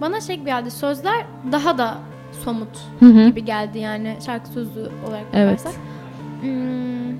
[0.00, 1.94] Bana şey geldi sözler daha da
[2.44, 3.24] somut Hı hı.
[3.28, 5.58] gibi geldi yani şarkı sözlü olarak Evet.
[5.58, 5.80] bakarsak.
[6.42, 7.10] Hmm.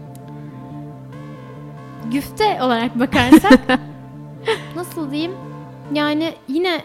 [2.12, 3.60] Güfte olarak bakarsak
[4.76, 5.32] nasıl diyeyim?
[5.94, 6.80] Yani yine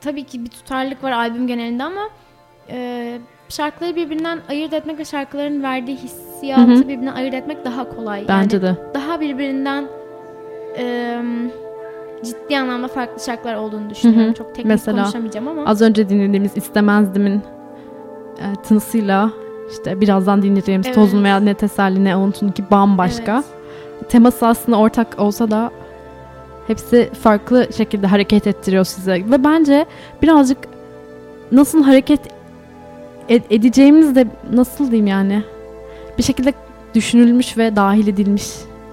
[0.00, 2.08] tabii ki bir tutarlılık var albüm genelinde ama
[2.70, 3.18] e,
[3.48, 6.82] şarkıları birbirinden ayırt etmek ve şarkıların verdiği hissiyatı Hı hı.
[6.88, 8.24] birbirinden ayırt etmek daha kolay.
[8.28, 8.76] Bence yani de.
[8.94, 9.86] daha birbirinden
[10.78, 11.16] e,
[12.24, 14.26] ciddi anlamda farklı şarkılar olduğunu düşünüyorum.
[14.26, 14.34] Hı hı.
[14.34, 15.64] Çok teknik Mesela konuşamayacağım ama.
[15.66, 17.42] Az önce dinlediğimiz İstemezdimin
[18.38, 19.30] e, tınısıyla
[19.70, 20.94] işte birazdan dinleyeceğimiz Evet.
[20.94, 23.34] Tozun veya Ne Teselli Ne Unutun ki bambaşka.
[24.00, 24.10] Evet.
[24.10, 25.70] Teması aslında ortak olsa da
[26.66, 29.12] hepsi farklı şekilde hareket ettiriyor size.
[29.12, 29.86] Ve bence
[30.22, 30.58] birazcık
[31.52, 32.20] nasıl hareket
[33.28, 35.42] ed- edeceğimiz de nasıl diyeyim yani
[36.18, 36.52] bir şekilde
[36.94, 38.50] düşünülmüş ve dahil edilmiş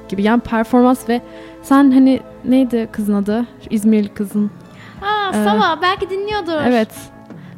[0.10, 0.24] gibi.
[0.24, 1.22] Yani performans ve
[1.70, 3.46] sen hani neydi kızın adı?
[3.64, 4.52] Şu İzmirli kızın.
[5.02, 6.62] Aa Ee, Sava belki dinliyordur.
[6.68, 6.90] Evet.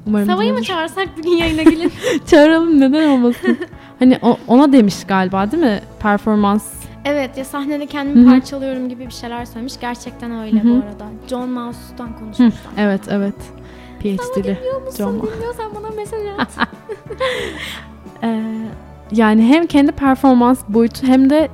[0.07, 1.91] Umarım Sava'yı mı çağırsak bir gün yayına gelin?
[2.27, 3.57] Çağıralım neden olmasın.
[3.99, 5.79] hani o- ona demiş galiba değil mi?
[5.99, 6.73] Performans.
[7.05, 8.31] evet ya sahnede kendimi Hı hı.
[8.33, 9.73] parçalıyorum gibi bir şeyler söylemiş.
[9.81, 10.69] Gerçekten öyle Hı hı.
[10.69, 11.05] bu arada.
[11.27, 12.71] John Mouse'dan konuşmuşlar.
[12.77, 13.35] Evet evet.
[13.99, 14.57] PhD'li.
[14.97, 15.35] John Mouse.
[15.35, 16.49] Dinliyorsan bana mesaj at.
[18.23, 18.41] Ee,
[19.11, 21.49] yani hem kendi performans boyutu hem de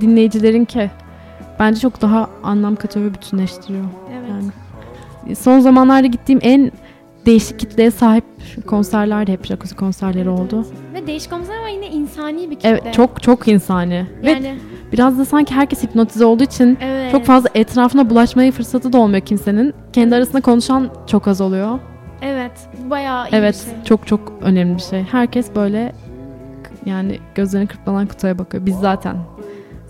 [0.00, 0.90] dinleyicilerinki
[1.62, 3.84] bence çok daha anlam katıyor ve bütünleştiriyor.
[4.18, 4.30] evet.
[5.26, 6.72] Yani son zamanlarda gittiğim en
[7.26, 8.24] değişik kitleye sahip
[8.66, 10.66] konserler de hep jacuzzi konserleri oldu.
[10.94, 12.68] Ve değişik olmasına ama yine insani bir kitle.
[12.68, 14.06] Evet çok çok insani.
[14.22, 14.58] Ve Yani
[14.92, 17.12] biraz da sanki herkes hipnotize olduğu için evet.
[17.12, 19.74] çok fazla etrafına bulaşmaya fırsatı da olmuyor kimsenin.
[19.92, 21.78] Kendi arasında konuşan çok az oluyor.
[22.22, 22.52] Evet.
[22.90, 23.84] Bayağı iyi Evet bir şey.
[23.84, 25.02] çok çok önemli bir şey.
[25.02, 25.92] Herkes böyle
[26.86, 28.66] yani gözlerini kırpmadan kutuya bakıyor.
[28.66, 29.16] Biz zaten.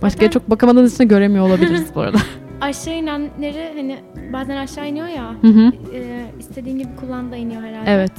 [0.03, 2.19] Başka çok bakamadığımız için göremiyor olabiliriz bu arada.
[2.61, 3.99] Aşağı inenleri hani
[4.33, 5.35] bazen aşağı iniyor ya.
[5.43, 5.73] Hı hı.
[5.95, 7.91] e, istediğin gibi kullan da iniyor herhalde.
[7.91, 8.13] Evet.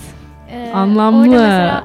[0.52, 1.20] Ee, Anlamlı.
[1.22, 1.84] Orada mesela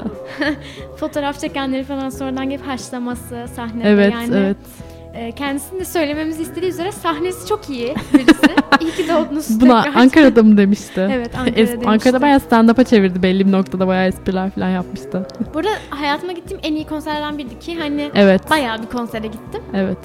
[0.97, 4.57] fotoğraf çekenleri falan sonradan gelip haşlaması sahnede Evet, yani evet.
[4.57, 4.88] e,
[5.37, 8.47] kendisinin de söylememizi istediği üzere sahnesi çok iyi birisi.
[8.81, 10.01] iyi ki doğdunuz Buna tekrar.
[10.01, 11.09] Ankara'da mı demişti?
[11.13, 11.89] Evet Ankara'da Es- demişti.
[11.89, 15.27] Ankara'da bayağı stand-up'a çevirdi belli bir noktada bayağı espriler falan yapmıştı.
[15.55, 18.51] Burada hayatıma gittiğim en iyi konserlerden biriydi ki hani Evet.
[18.51, 19.63] bayağı bir konsere gittim.
[19.75, 19.99] Evet.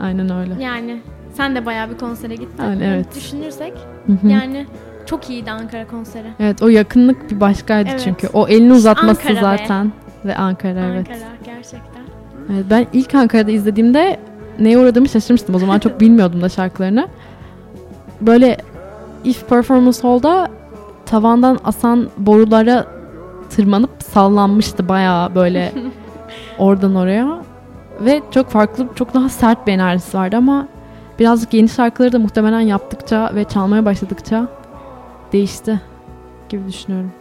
[0.00, 0.64] Aynen öyle.
[0.64, 1.00] Yani
[1.34, 2.62] sen de bayağı bir konsere gittin.
[2.62, 3.14] Yani evet.
[3.16, 3.72] Düşünürsek
[4.06, 4.28] Hı hı.
[4.28, 4.66] yani
[5.06, 6.26] çok iyiydi Ankara konseri.
[6.40, 8.00] Evet o yakınlık bir başkaydı Evet.
[8.04, 8.28] çünkü.
[8.32, 9.40] O elini uzatması Ankara be.
[9.40, 9.92] zaten.
[10.24, 11.08] Ve Ankara evet.
[11.10, 11.95] Ankara gerçekten.
[12.52, 12.64] Evet.
[12.70, 14.20] Ben ilk Ankara'da izlediğimde
[14.58, 15.54] neye uğradığımı şaşırmıştım.
[15.54, 17.08] O zaman çok bilmiyordum da şarkılarını.
[18.20, 18.56] Böyle
[19.24, 20.50] If Performance Hall'da
[21.06, 22.86] tavandan asan borulara
[23.50, 25.72] tırmanıp sallanmıştı bayağı böyle
[26.58, 27.42] oradan oraya.
[28.00, 30.68] Ve çok farklı, çok daha sert bir enerjisi vardı ama
[31.18, 34.48] birazcık yeni şarkıları da muhtemelen yaptıkça ve çalmaya başladıkça
[35.32, 35.80] değişti
[36.48, 37.12] gibi düşünüyorum.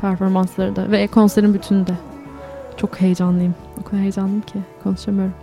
[0.00, 1.92] Performansları da ve konserin bütünü de.
[2.76, 3.54] Çok heyecanlıyım.
[3.80, 5.34] O kadar heyecanlıyım ki konuşamıyorum.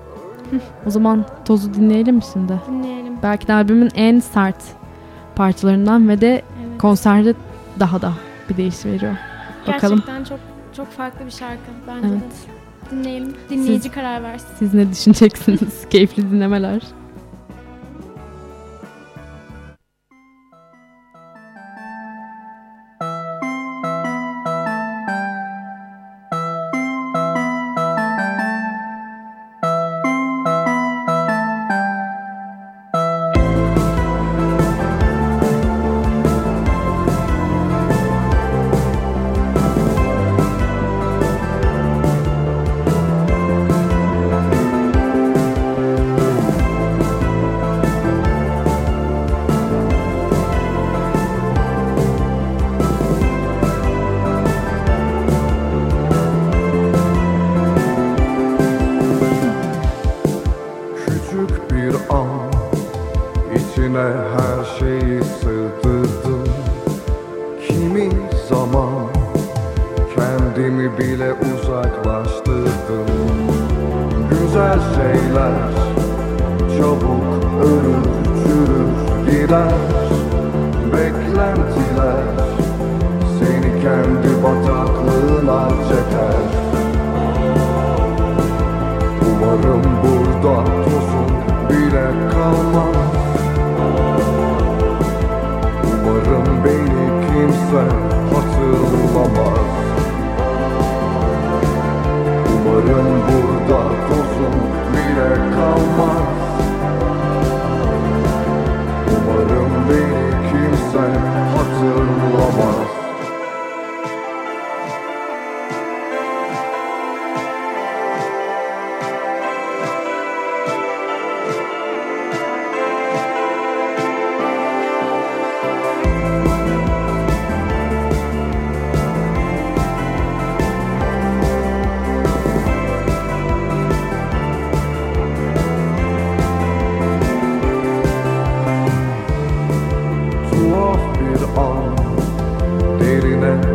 [0.86, 2.60] o zaman Toz'u dinleyelim mi şimdi?
[2.70, 3.14] Dinleyelim.
[3.24, 4.64] Belki de albümün en sert
[5.36, 6.28] parçalarından ve de
[6.68, 6.82] Evet.
[6.82, 7.34] konserde
[7.80, 8.14] daha da
[8.50, 9.16] bir değiş veriyor.
[9.68, 10.40] Bakalım Gerçekten çok
[10.76, 12.22] çok farklı bir şarkı bence Evet.
[12.22, 12.96] de.
[12.96, 13.34] Dinleyelim.
[13.50, 14.48] Dinleyici karar versin.
[14.60, 15.86] siz ne düşüneceksiniz?
[15.90, 16.82] Keyifli dinlemeler.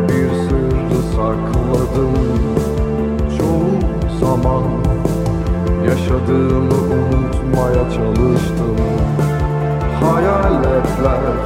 [0.08, 2.14] Bir sırrı sakladım.
[3.38, 4.62] Çoğu zaman
[5.86, 8.76] Yaşadığımı unutmaya çalıştım.
[10.00, 11.36] Hayaletler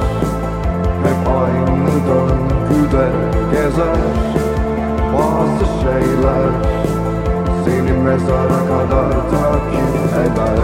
[1.03, 3.09] Hep aynı döngüde
[3.51, 3.97] gezer.
[5.13, 6.51] Bazı şeyler
[7.65, 10.59] Seni mezara kadar takip eder.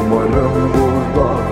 [0.00, 1.45] Umarım burada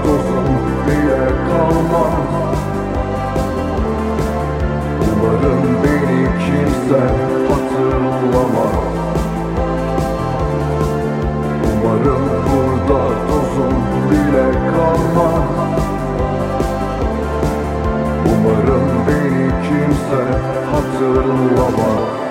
[6.54, 7.00] beni kimse
[7.48, 8.74] hatırlamaz.
[11.72, 13.74] Umarım burada tozun
[14.10, 15.48] bile kalmaz.
[18.26, 20.22] Umarım beni kimse
[20.72, 22.23] hatırlamaz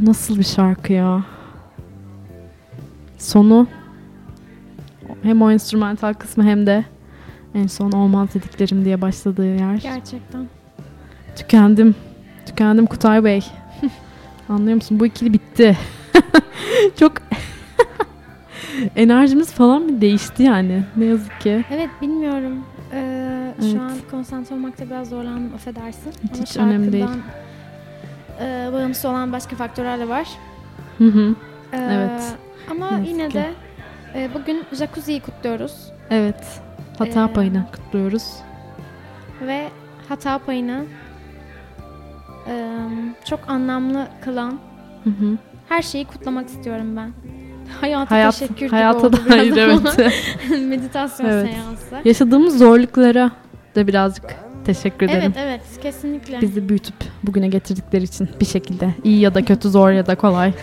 [0.00, 1.24] Bu nasıl bir şarkı ya?
[3.18, 3.66] Sonu
[5.22, 6.84] hem o enstrümantal kısmı hem de
[7.54, 9.74] en son olmaz dediklerim diye başladığı yer.
[9.74, 10.46] Gerçekten.
[11.36, 11.94] Tükendim.
[12.46, 13.40] Tükendim Kutay Bey.
[14.48, 15.00] Anlıyor musun?
[15.00, 15.76] Bu ikili bitti.
[17.00, 17.12] Çok
[18.96, 20.84] enerjimiz falan bir değişti yani.
[20.96, 21.64] Ne yazık ki.
[21.70, 22.64] Evet bilmiyorum.
[22.92, 23.72] Ee, Evet.
[23.72, 26.12] Şu an konsantre olmakta biraz zorlandım affedersin.
[26.34, 27.06] Ama hiç önemli değil.
[28.40, 30.28] E, bağımsız olan başka faktörler de var.
[30.98, 31.34] Hı hı.
[31.72, 32.22] Ee, Evet.
[32.70, 33.34] Ama Ne yazık yine ki.
[33.34, 33.50] de
[34.14, 35.92] e, bugün jacuzziyi kutluyoruz.
[36.10, 36.60] Evet.
[36.98, 38.24] Hata Ee, payını kutluyoruz.
[39.46, 39.68] Ve
[40.08, 40.84] hata payını
[42.48, 42.74] e,
[43.24, 44.58] çok anlamlı kılan
[45.04, 45.38] Hı hı.
[45.68, 47.12] her şeyi kutlamak istiyorum ben.
[47.80, 50.14] Hayata Hayat, teşekkür gibi hayata oldu biraz ama evet.
[50.68, 51.48] meditasyon Evet.
[51.54, 52.08] seansı.
[52.08, 53.30] Yaşadığımız zorluklara
[53.74, 54.24] da birazcık
[54.74, 55.32] teşekkür ederim.
[55.36, 56.40] Evet evet kesinlikle.
[56.40, 58.94] Bizi büyütüp bugüne getirdikleri için bir şekilde.
[59.04, 60.52] iyi ya da kötü, zor ya da kolay.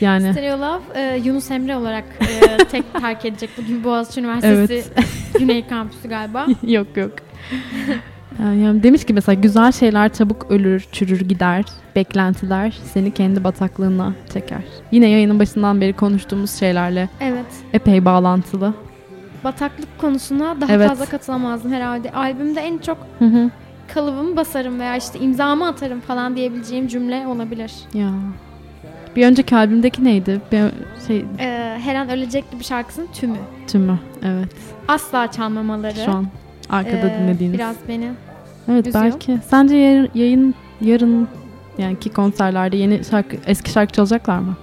[0.00, 4.90] Yani Stereo Love e, Yunus Emre olarak e, tek terk edecek bugün Boğaziçi Üniversitesi
[5.38, 6.46] Güney Kampüsü galiba.
[6.62, 7.12] yok yok.
[8.40, 11.64] Yani demiş ki mesela güzel şeyler çabuk ölür, çürür gider.
[11.96, 14.62] Beklentiler seni kendi bataklığına çeker.
[14.92, 17.46] Yine yayının başından beri konuştuğumuz şeylerle Evet.
[17.72, 18.74] epey bağlantılı.
[19.44, 20.88] Bataklık konusuna daha Evet.
[20.88, 22.12] fazla katılamazdım herhalde.
[22.12, 23.50] Albümde en çok Hı hı.
[23.94, 27.72] kalıbımı basarım veya işte imzamı atarım falan diyebileceğim cümle olabilir.
[27.94, 28.10] Ya.
[29.16, 30.40] Bir önceki albümdeki neydi?
[30.52, 30.60] Bir
[31.06, 33.36] şey Ee, Her an ölecekti bir şarkısının tümü.
[33.66, 33.98] tümü.
[34.22, 34.48] Evet.
[34.88, 35.94] Asla çalmamaları.
[36.04, 36.26] Şu an
[36.70, 37.58] arkada ee, dinlediğiniz.
[37.58, 38.10] Biraz beni.
[38.68, 39.04] Evet üzüyor.
[39.04, 39.38] belki.
[39.48, 41.28] Sence yayın, yayın yarın
[41.78, 44.56] yani ki konserlerde yeni şarkı eski şarkı çalacaklar mı?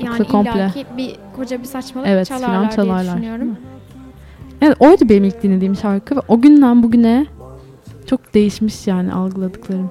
[0.00, 0.50] Yani Yoksa komple.
[0.50, 3.04] illaki bir koca bir saçmalık Evet, çalarlar, falan diye çalarlar.
[3.16, 3.56] düşünüyorum.
[4.62, 7.26] Evet oydu benim ilk dinlediğim şarkı ve o günden bugüne
[8.06, 9.88] çok değişmiş yani algıladıklarım.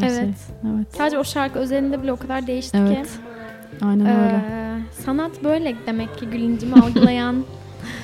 [0.00, 0.12] Her Evet.
[0.14, 0.24] Şey.
[0.74, 0.86] Evet.
[0.98, 2.78] Sadece o şarkı özelinde bile o kadar değişti ki.
[2.86, 3.08] Evet.
[3.82, 4.44] Aynen öyle.
[4.50, 7.36] Ee, sanat böyle demek ki gülüncümü algılayan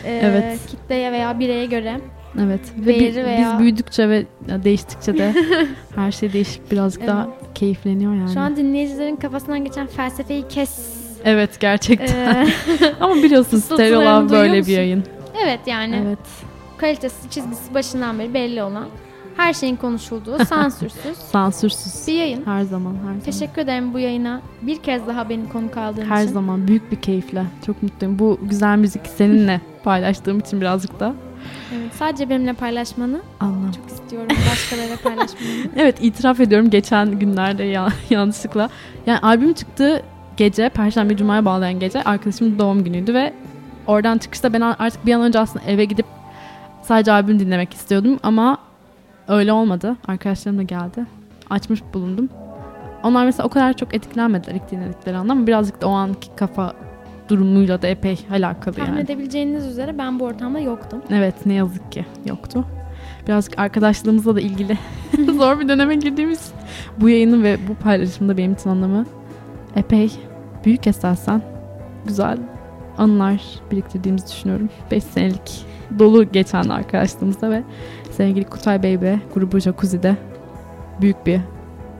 [0.04, 0.58] e, Evet.
[0.66, 2.00] kitleye veya bireye göre.
[2.40, 2.60] Evet.
[2.78, 4.26] Ve bi- veya- biz büyüdükçe ve
[4.64, 5.34] değiştikçe de
[5.96, 8.32] her şey değişip birazcık daha keyifleniyor yani.
[8.34, 10.94] Şu an dinleyicilerin kafasından geçen felsefeyi kes.
[11.24, 12.46] Evet gerçekten.
[12.46, 12.46] Ee,
[13.00, 14.72] Ama biliyorsun Stereo duyuyor böyle musun?
[14.72, 15.04] bir yayın.
[15.42, 16.18] Evet yani Evet.
[16.76, 18.86] kalitesi çizgisi başından beri belli olan
[19.36, 22.06] her şeyin konuşulduğu sansürsüz Sansürsüz.
[22.08, 22.46] bir yayın.
[22.46, 23.20] Her zaman her zaman.
[23.20, 26.32] Teşekkür ederim bu yayına bir kez daha beni konuk aldığın Her için.
[26.32, 27.44] zaman büyük bir keyifle.
[27.66, 28.18] Çok mutluyum.
[28.18, 31.14] Bu güzel müzik seninle paylaştığım için birazcık da
[31.74, 33.72] Evet, sadece benimle paylaşmanı anlam.
[33.72, 34.36] çok istiyorum.
[34.50, 35.46] Başkalarıyla paylaşmanı.
[35.76, 38.68] Evet itiraf ediyorum geçen günlerde ya- yanlışlıkla.
[39.06, 40.02] Yani albüm çıktığı
[40.36, 43.32] gece, Perşembe Cuma'ya bağlayan gece arkadaşımın doğum günüydü ve
[43.86, 46.06] oradan çıkışta ben artık bir an önce aslında eve gidip
[46.82, 48.58] sadece albüm dinlemek istiyordum ama
[49.28, 49.96] öyle olmadı.
[50.08, 51.06] Arkadaşlarım da geldi.
[51.50, 52.28] Açmış bulundum.
[53.02, 56.72] Onlar mesela o kadar çok etkilenmediler ilk dinledikleri anda ama birazcık da o anki kafa
[57.28, 59.00] durumuyla da epey alakalı Tahmin yani.
[59.00, 61.02] edebileceğiniz üzere ben bu ortamda yoktum.
[61.10, 62.64] Evet ne yazık ki yoktu.
[63.28, 64.78] Birazcık arkadaşlığımızla da ilgili
[65.36, 66.52] zor bir döneme girdiğimiz
[67.00, 69.06] bu yayının ve bu paylaşımda benim için anlamı
[69.76, 70.12] epey
[70.64, 71.42] büyük esasen
[72.06, 72.38] güzel
[72.98, 74.68] anılar biriktirdiğimizi düşünüyorum.
[74.90, 75.66] 5 senelik
[75.98, 77.62] dolu geçen arkadaşlığımızda ve
[78.10, 80.16] sevgili Kutay Bey ve grubu Jacuzzi'de
[81.00, 81.40] büyük bir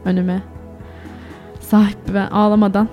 [0.05, 0.42] önüme
[1.61, 2.88] sahip ben ağlamadan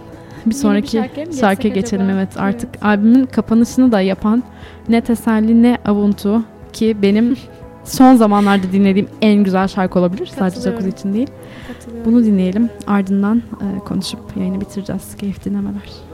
[0.45, 2.17] bir bir sonraki şarkıya mı şarkıya geçsek geçelim acaba?
[2.17, 4.43] evet artık albümün kapanışını da yapan
[4.89, 6.43] ne teselli ne avuntu
[6.73, 7.37] ki benim
[7.83, 10.61] son zamanlarda dinlediğim en güzel şarkı olabilir sadece.
[10.61, 11.29] Jacuzzi için değil.
[12.05, 15.17] Bunu dinleyelim ardından e, konuşup yayını bitireceğiz.
[15.17, 16.10] Keyif dinlemeler.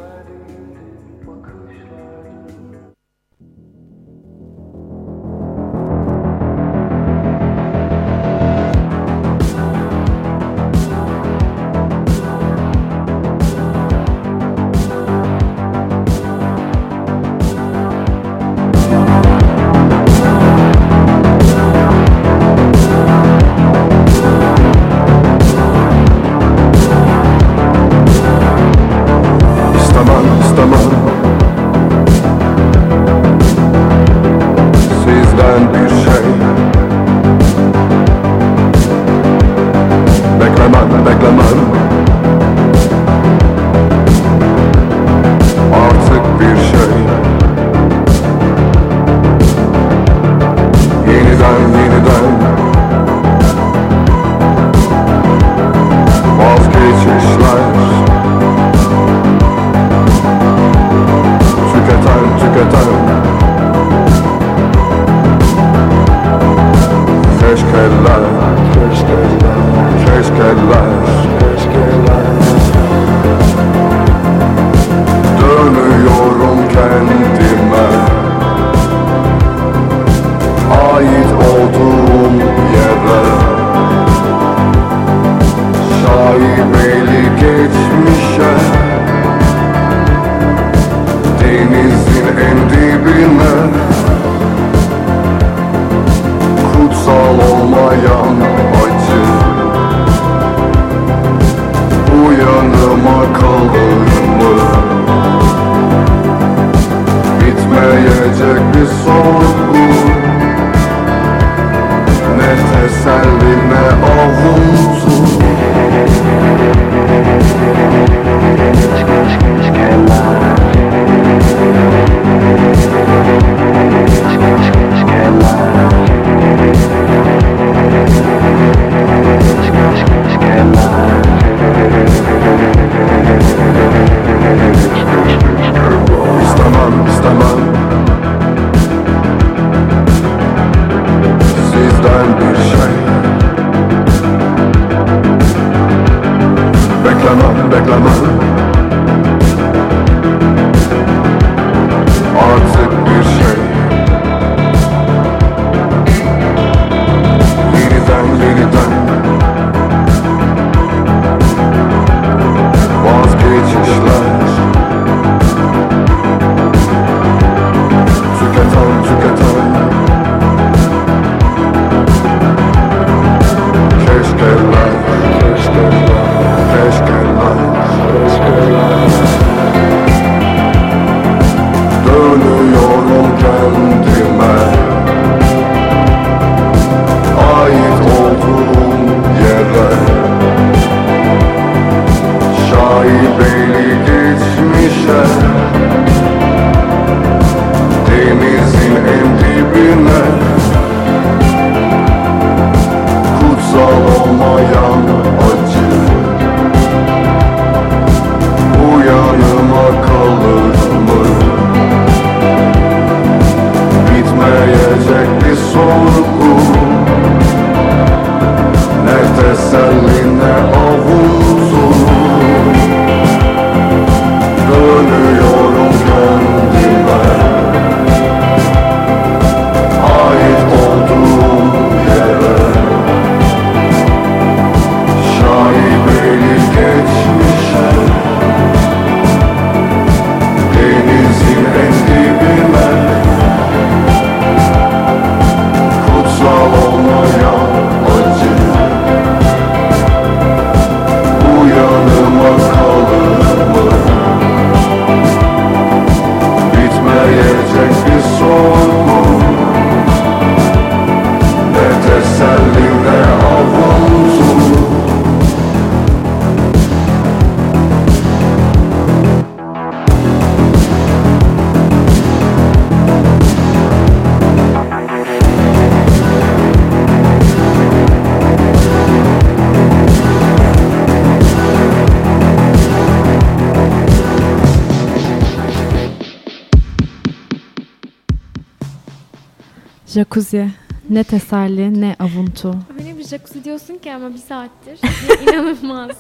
[290.18, 290.70] Jacuzzi.
[291.10, 292.76] Ne teselli ne avuntu.
[293.00, 295.00] Öyle bir jacuzzi diyorsun ki ama bir saattir.
[295.44, 296.12] İnanılmaz.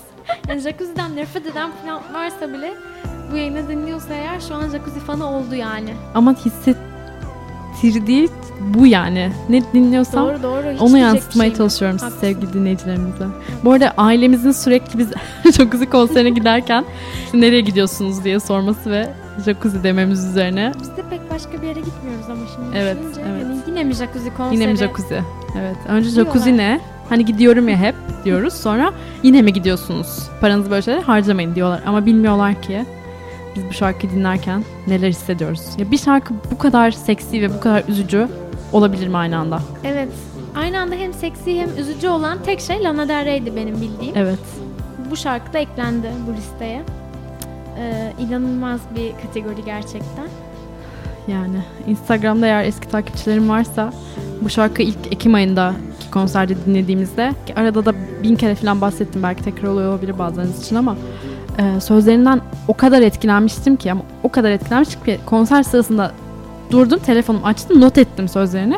[0.49, 2.73] Yani jacuzzi'den nefret eden falan varsa bile
[3.31, 5.89] bu yayını dinliyorsa eğer şu an jacuzzi fanı oldu yani.
[6.15, 8.29] Ama hissettirdiği
[8.75, 9.31] bu yani.
[9.49, 10.71] Ne dinliyorsam Doğru doğru.
[10.73, 11.57] Hiç onu yansıtmaya yok.
[11.57, 13.25] çalışıyorum siz sevgili dinleyicilerimize.
[13.63, 15.09] Bu arada ailemizin sürekli biz
[15.57, 16.85] jacuzzi konserine giderken
[17.25, 19.09] "İşte nereye gidiyorsunuz diye sorması ve
[19.45, 20.71] jacuzzi dememiz üzerine.
[20.81, 23.45] Biz de pek başka bir yere gitmiyoruz ama şimdi Evet, düşününce evet.
[23.45, 24.55] hani yine mi jacuzzi konseri?
[24.61, 25.21] Yine mi jacuzzi?
[25.59, 25.75] Evet.
[25.89, 26.31] Önce Diyorlar.
[26.33, 26.81] jacuzzi ne?
[27.09, 28.53] Hani gidiyorum ya hep diyoruz.
[28.53, 28.91] Sonra
[29.23, 30.29] yine mi gidiyorsunuz?
[30.41, 31.81] Paranızı böyle şeyler harcamayın diyorlar.
[31.85, 32.85] Ama bilmiyorlar ki
[33.55, 35.61] biz bu şarkıyı dinlerken neler hissediyoruz.
[35.77, 38.27] Ya bir şarkı bu kadar seksi ve bu kadar üzücü
[38.73, 39.59] olabilir mi aynı anda?
[39.83, 40.09] Evet.
[40.55, 44.17] Aynı anda hem seksi hem üzücü olan tek şey Lana Del Rey'di benim bildiğim.
[44.17, 44.39] Evet.
[45.11, 46.81] Bu şarkı da eklendi bu listeye.
[47.79, 50.27] Ee, inanılmaz bir kategori gerçekten.
[51.27, 51.57] Yani
[51.87, 53.93] Instagram'da eğer eski takipçilerim varsa
[54.41, 55.73] bu şarkı ilk Ekim ayında
[56.11, 60.97] konserde dinlediğimizde arada da bin kere falan bahsettim belki tekrar oluyor olabilir bazılarınız için ama
[61.57, 66.11] e, sözlerinden o kadar etkilenmiştim ki ama o kadar etkilenmiştim ki konser sırasında
[66.71, 68.77] durdum telefonumu açtım not ettim sözlerini.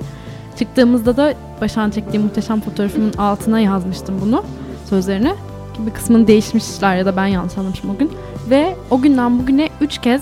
[0.60, 4.44] Çıktığımızda da Başak'ın çektiğim muhteşem fotoğrafımın altına yazmıştım bunu
[4.90, 5.34] sözlerini.
[5.80, 8.12] Bir kısmını değişmişler ya da ben yanlış anlamışım o gün.
[8.50, 10.22] Ve o günden bugüne üç kez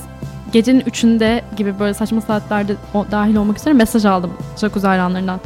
[0.51, 5.39] gecenin üçünde gibi böyle saçma saatlerde o, dahil olmak üzere mesaj aldım Jacuzzi hayranlarından.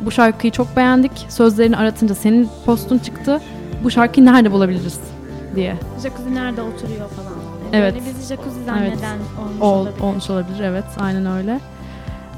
[0.00, 1.26] Bu şarkıyı çok beğendik.
[1.28, 3.40] Sözlerini aratınca senin postun çıktı.
[3.84, 5.00] Bu şarkıyı nerede bulabiliriz
[5.54, 5.76] diye.
[6.02, 7.32] Jacuzzi nerede oturuyor falan.
[7.72, 7.94] Evet.
[7.94, 10.00] Böyle bizi jacuzzi zanneden olmuş Ol, olabilir.
[10.00, 11.60] olmuş olabilir evet aynen öyle.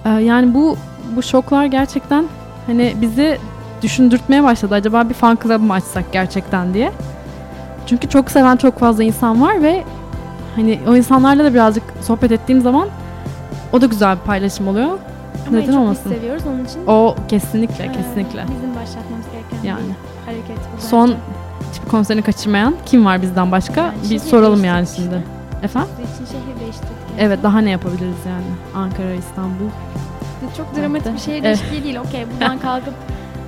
[0.04, 0.76] Ee, yani bu
[1.16, 2.24] bu şoklar gerçekten
[2.66, 3.38] hani bizi
[3.82, 4.74] düşündürtmeye başladı.
[4.74, 6.92] Acaba bir fan club mı açsak gerçekten diye.
[7.90, 9.84] Çünkü çok seven çok fazla insan var ve
[10.56, 12.88] hani o insanlarla da birazcık sohbet ettiğim zaman
[13.72, 14.88] o da güzel bir paylaşım oluyor.
[15.48, 16.10] Ama Neden çok olmasın?
[16.10, 16.86] seviyoruz onun için.
[16.86, 18.44] O kesinlikle e, kesinlikle.
[18.56, 19.80] Bizim başlatmamız gereken Yani.
[19.80, 21.14] bir hareket bu Son
[21.72, 23.80] hiçbir konserini kaçırmayan kim var bizden başka?
[23.80, 25.22] Yani bir soralım yani şimdi.
[25.62, 25.90] Efendim?
[25.98, 26.90] Bizim için şehir değiştirdik.
[27.10, 27.20] yani.
[27.20, 28.84] Evet daha ne yapabiliriz yani?
[28.84, 29.68] Ankara, İstanbul,
[30.56, 31.96] Çok dramatik bir şehir değişikliği değil.
[31.96, 32.94] Okey buradan kalkıp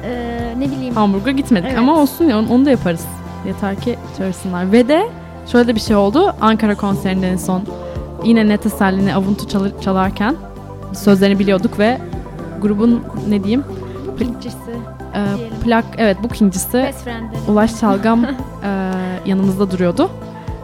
[0.05, 1.79] e, ne bileyim Hamburg'a gitmedik Evet.
[1.79, 3.07] ama olsun ya onu, onu da yaparız.
[3.47, 4.73] Yeter ki çağırsınlar.
[4.73, 5.09] Ve de
[5.53, 6.35] şöyle bir şey oldu.
[6.41, 7.63] Ankara konserinde en son
[8.25, 10.37] yine ne teselli ne avuntu çalır, çalarken
[10.93, 11.99] sözlerini biliyorduk ve
[12.63, 13.65] grubun ne diyeyim
[14.21, 14.71] ikincisi
[15.15, 15.21] e,
[15.65, 16.17] plak evet
[17.05, 17.51] friendleri.
[17.51, 18.25] Ulaş Çalgam
[18.65, 18.91] e,
[19.27, 20.11] yanımızda duruyordu.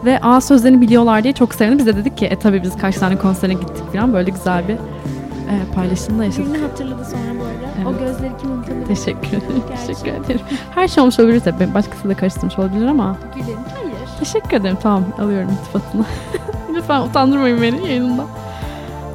[0.04, 1.78] Ve A sözlerini biliyorlar diye çok sevindim.
[1.78, 4.74] Biz de dedik ki e tabii biz kaç tane konserine gittik falan böyle güzel bir
[4.74, 6.54] e, paylaşımda yaşadık.
[6.54, 7.37] Birini hatırladı sonra.
[7.88, 8.86] O gözleri kim unutabilir?
[8.86, 9.62] Teşekkür ederim.
[9.86, 10.40] Teşekkür ederim.
[10.74, 11.74] Her şey olmuş olabilir tabii.
[11.74, 13.46] Başkası da karıştırmış olabilir ama Gülün.
[13.74, 13.92] Hayır.
[14.18, 14.78] teşekkür ederim.
[14.82, 16.04] Tamam alıyorum iltifatını.
[16.74, 18.24] Lütfen utandırmayın beni yayınında.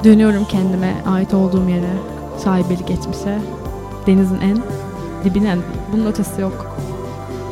[0.04, 1.90] Dönüyorum kendime ait olduğum yere.
[2.38, 3.38] Sahibeli geçmişe.
[4.06, 4.58] Denizin en
[5.24, 5.56] dibine.
[5.92, 6.76] Bunun ötesi yok.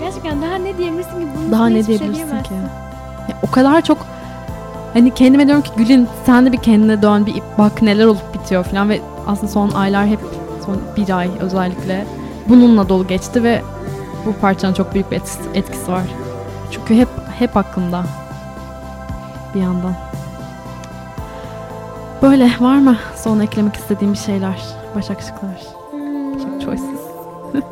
[0.01, 1.27] Gerçekten daha ne diyebilirsin ki?
[1.39, 2.55] Bunun Daha ne şey diyebilirsin ki?
[3.29, 3.99] Ya, o kadar çok
[4.93, 8.65] hani kendime diyorum ki Gül'ün sen de bir kendine dön bir bak neler olup bitiyor
[8.65, 10.19] falan ve aslında son aylar hep
[10.67, 12.07] son bir ay özellikle
[12.49, 13.63] bununla dolu geçti ve
[14.27, 16.05] bu parçanın çok büyük bir etkisi, etkisi var.
[16.71, 17.09] Çünkü hep
[17.39, 18.05] hep aklımda
[19.55, 19.95] bir yandan.
[22.23, 24.63] Böyle var mı son eklemek istediğim bir şeyler?
[24.95, 25.61] Başak Şıklar.
[25.91, 26.59] Hmm.
[26.61, 27.03] Choices.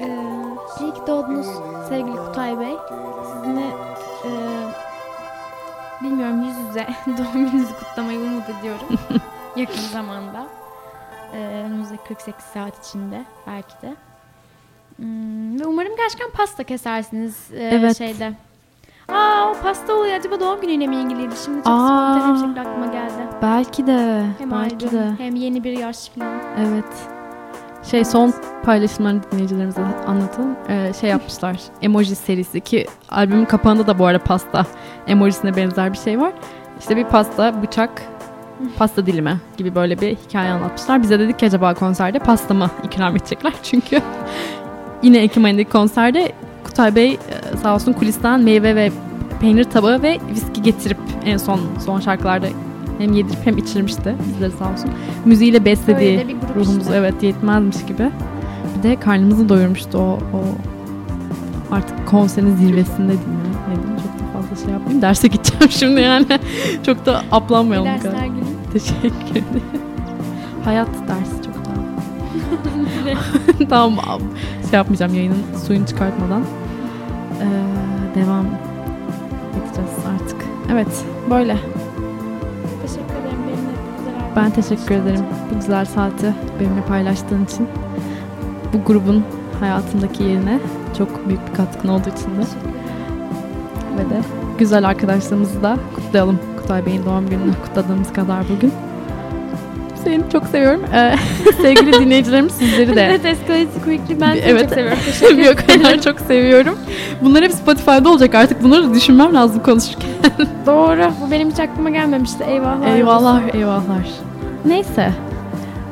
[0.00, 0.06] Ee,
[0.80, 1.46] iyi ki doğdunuz
[1.88, 2.76] sevgili Kutay Bey.
[3.32, 3.66] Sizinle
[4.24, 4.30] e,
[6.02, 6.86] bilmiyorum yüz yüze
[7.18, 8.86] doğum gününüzü kutlamayı umut ediyorum.
[9.56, 10.46] Yakın zamanda.
[11.34, 13.94] Ee, önümüzdeki 48 saat içinde belki de.
[14.96, 17.98] Hmm, ve umarım gerçekten pasta kesersiniz e, Evet.
[17.98, 18.32] şeyde.
[19.08, 20.14] Aa o pasta oluyor.
[20.14, 21.34] Acaba doğum günüyle mi ilgiliydi?
[21.44, 21.86] Şimdi çok Aa.
[22.14, 23.12] spontane bir şekilde aklıma geldi.
[23.42, 24.22] Belki de.
[24.38, 25.10] Hem belki albüm, de.
[25.18, 26.40] hem yeni bir yaş falan.
[26.58, 26.84] Evet.
[27.90, 30.56] Şey son paylaşımlarını dinleyicilerimize anlatın.
[30.68, 31.56] Ee, şey yapmışlar.
[31.82, 34.66] Emoji serisi ki albümün kapağında da bu arada pasta
[35.06, 36.32] emojisine benzer bir şey var.
[36.80, 38.02] İşte bir pasta, bıçak,
[38.78, 41.02] pasta dilimi gibi böyle bir hikaye anlatmışlar.
[41.02, 43.52] Bize dedik ki acaba konserde pasta mı ikram edecekler?
[43.62, 44.00] Çünkü
[45.02, 46.32] yine Ekim ayındaki konserde
[46.64, 48.92] Kutay Bey e, sağ olsun kulisten meyve ve
[49.40, 52.46] peynir tabağı ve viski getirip en son son şarkılarda
[52.98, 54.90] hem yedirip hem içirmişti bizleri sağ olsun.
[55.24, 56.94] Müziğiyle beslediği ruhumuzu işte.
[56.94, 58.10] evet yetmezmiş gibi.
[58.78, 60.40] Bir de karnımızı doyurmuştu o, o
[61.70, 63.68] artık konserin zirvesinde diyeyim ya.
[63.68, 65.02] Ne diyeyim, çok da fazla şey yapmayayım.
[65.02, 65.28] Derse
[65.60, 66.26] gideceğim şimdi yani.
[66.86, 68.12] çok da İyi aplanmayalım kadar.
[68.12, 68.44] dersler günü.
[68.72, 69.62] Teşekkür ederim.
[70.64, 71.80] Hayat dersi çok daha.
[73.68, 74.20] tamam
[74.70, 76.42] şey yapmayacağım yayının suyunu çıkartmadan.
[77.40, 77.46] Ee,
[78.20, 78.46] devam
[79.66, 80.36] edeceğiz artık.
[80.72, 81.56] Evet böyle.
[82.82, 87.66] Teşekkür ederim benimle bu güzel Ben teşekkür ederim bu güzel saati benimle paylaştığın için.
[88.72, 89.24] Bu grubun
[89.60, 90.58] hayatımdaki yerine
[90.98, 92.44] çok büyük bir katkın olduğu için de.
[93.98, 94.20] Ve de
[94.60, 96.38] güzel arkadaşlarımızı da kutlayalım.
[96.62, 98.72] Kutay Bey'in doğum gününü kutladığımız kadar bugün.
[100.04, 100.80] Seni çok seviyorum.
[100.94, 101.14] Ee,
[101.62, 104.60] sevgili dinleyicilerim sizleri de Evet Escalated Quickly ben Evet.
[104.60, 104.98] çok seviyorum.
[105.06, 105.56] Teşekkür o ederim.
[105.82, 106.78] kadar çok seviyorum.
[107.22, 108.62] Bunlar hep Spotify'da olacak artık.
[108.62, 110.10] Bunları da düşünmem lazım konuşurken.
[110.66, 111.02] Doğru.
[111.26, 112.44] Bu benim hiç aklıma gelmemişti.
[112.44, 112.86] Eyvahlar.
[112.96, 114.08] Eyvallah, eyvahlar.
[114.64, 115.10] Neyse.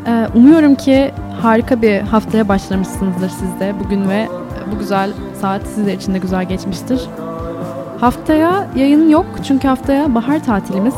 [0.06, 1.10] Ee, umuyorum ki
[1.42, 4.28] harika bir haftaya başlamışsınızdır siz de bugün ve
[4.74, 5.10] bu güzel
[5.40, 7.00] saat sizler için de güzel geçmiştir.
[8.00, 10.94] Haftaya yayın yok çünkü haftaya bahar tatilimiz.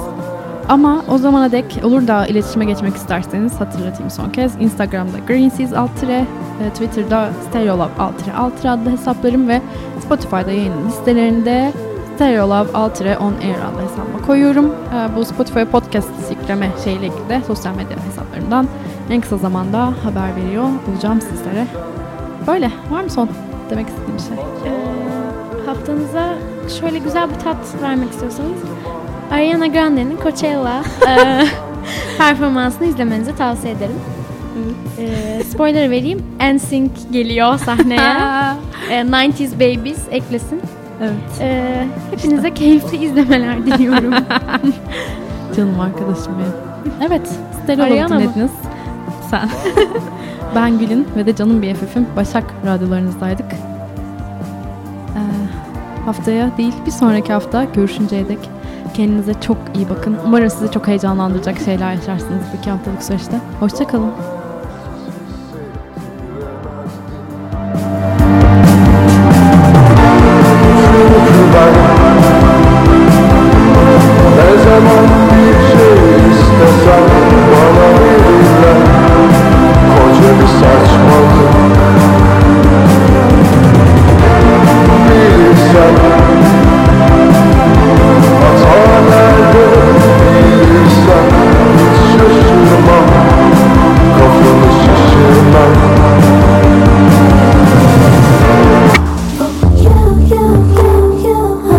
[0.68, 4.52] Ama o zamana dek olur da iletişime geçmek isterseniz hatırlatayım son kez.
[4.60, 6.24] Instagram'da Greenseas alt tire,
[6.66, 9.62] e, Twitter'da Stereolab alt tire alt tire adlı hesaplarım ve
[10.00, 11.72] Spotify'da yayın listelerinde
[12.14, 14.66] Stereolab alt tire on air adlı hesabıma koyuyorum.
[14.66, 18.68] E, Bu Spotify podcast yükleme şeyle ilgili de sosyal medya hesaplarımdan
[19.10, 21.66] en kısa zamanda haber veriyor olacağım sizlere.
[22.46, 22.70] Böyle.
[22.90, 23.28] Var mı son
[23.70, 24.36] demek istediğim şey?
[24.72, 24.99] Ee,
[25.70, 26.34] haftanıza
[26.80, 28.58] şöyle güzel bir tat vermek istiyorsanız
[29.30, 31.44] Ariana Grande'nin Coachella e,
[32.18, 33.96] performansını izlemenizi tavsiye ederim.
[34.98, 36.22] Ee, spoiler vereyim.
[36.54, 38.00] NSYNC geliyor sahneye.
[38.90, 40.60] Ee, 90s Babies eklesin.
[41.00, 41.12] Evet.
[41.40, 44.14] Ee, hepinize keyifli izlemeler diliyorum.
[45.56, 46.52] Canım arkadaşım benim.
[47.06, 47.30] Evet.
[48.10, 48.20] Mı?
[48.20, 48.50] dinlediniz.
[49.30, 49.48] Sen.
[50.54, 53.69] ben Gül'ün ve de canım BFF'im Başak radyolarınızdaydık.
[56.10, 58.38] Haftaya değil bir sonraki hafta görüşünceye dek
[58.94, 60.16] kendinize çok iyi bakın.
[60.26, 63.40] Umarım sizi çok heyecanlandıracak şeyler yaşarsınız bu iki haftalık süreçte.
[63.60, 64.39] Hoşçakalın.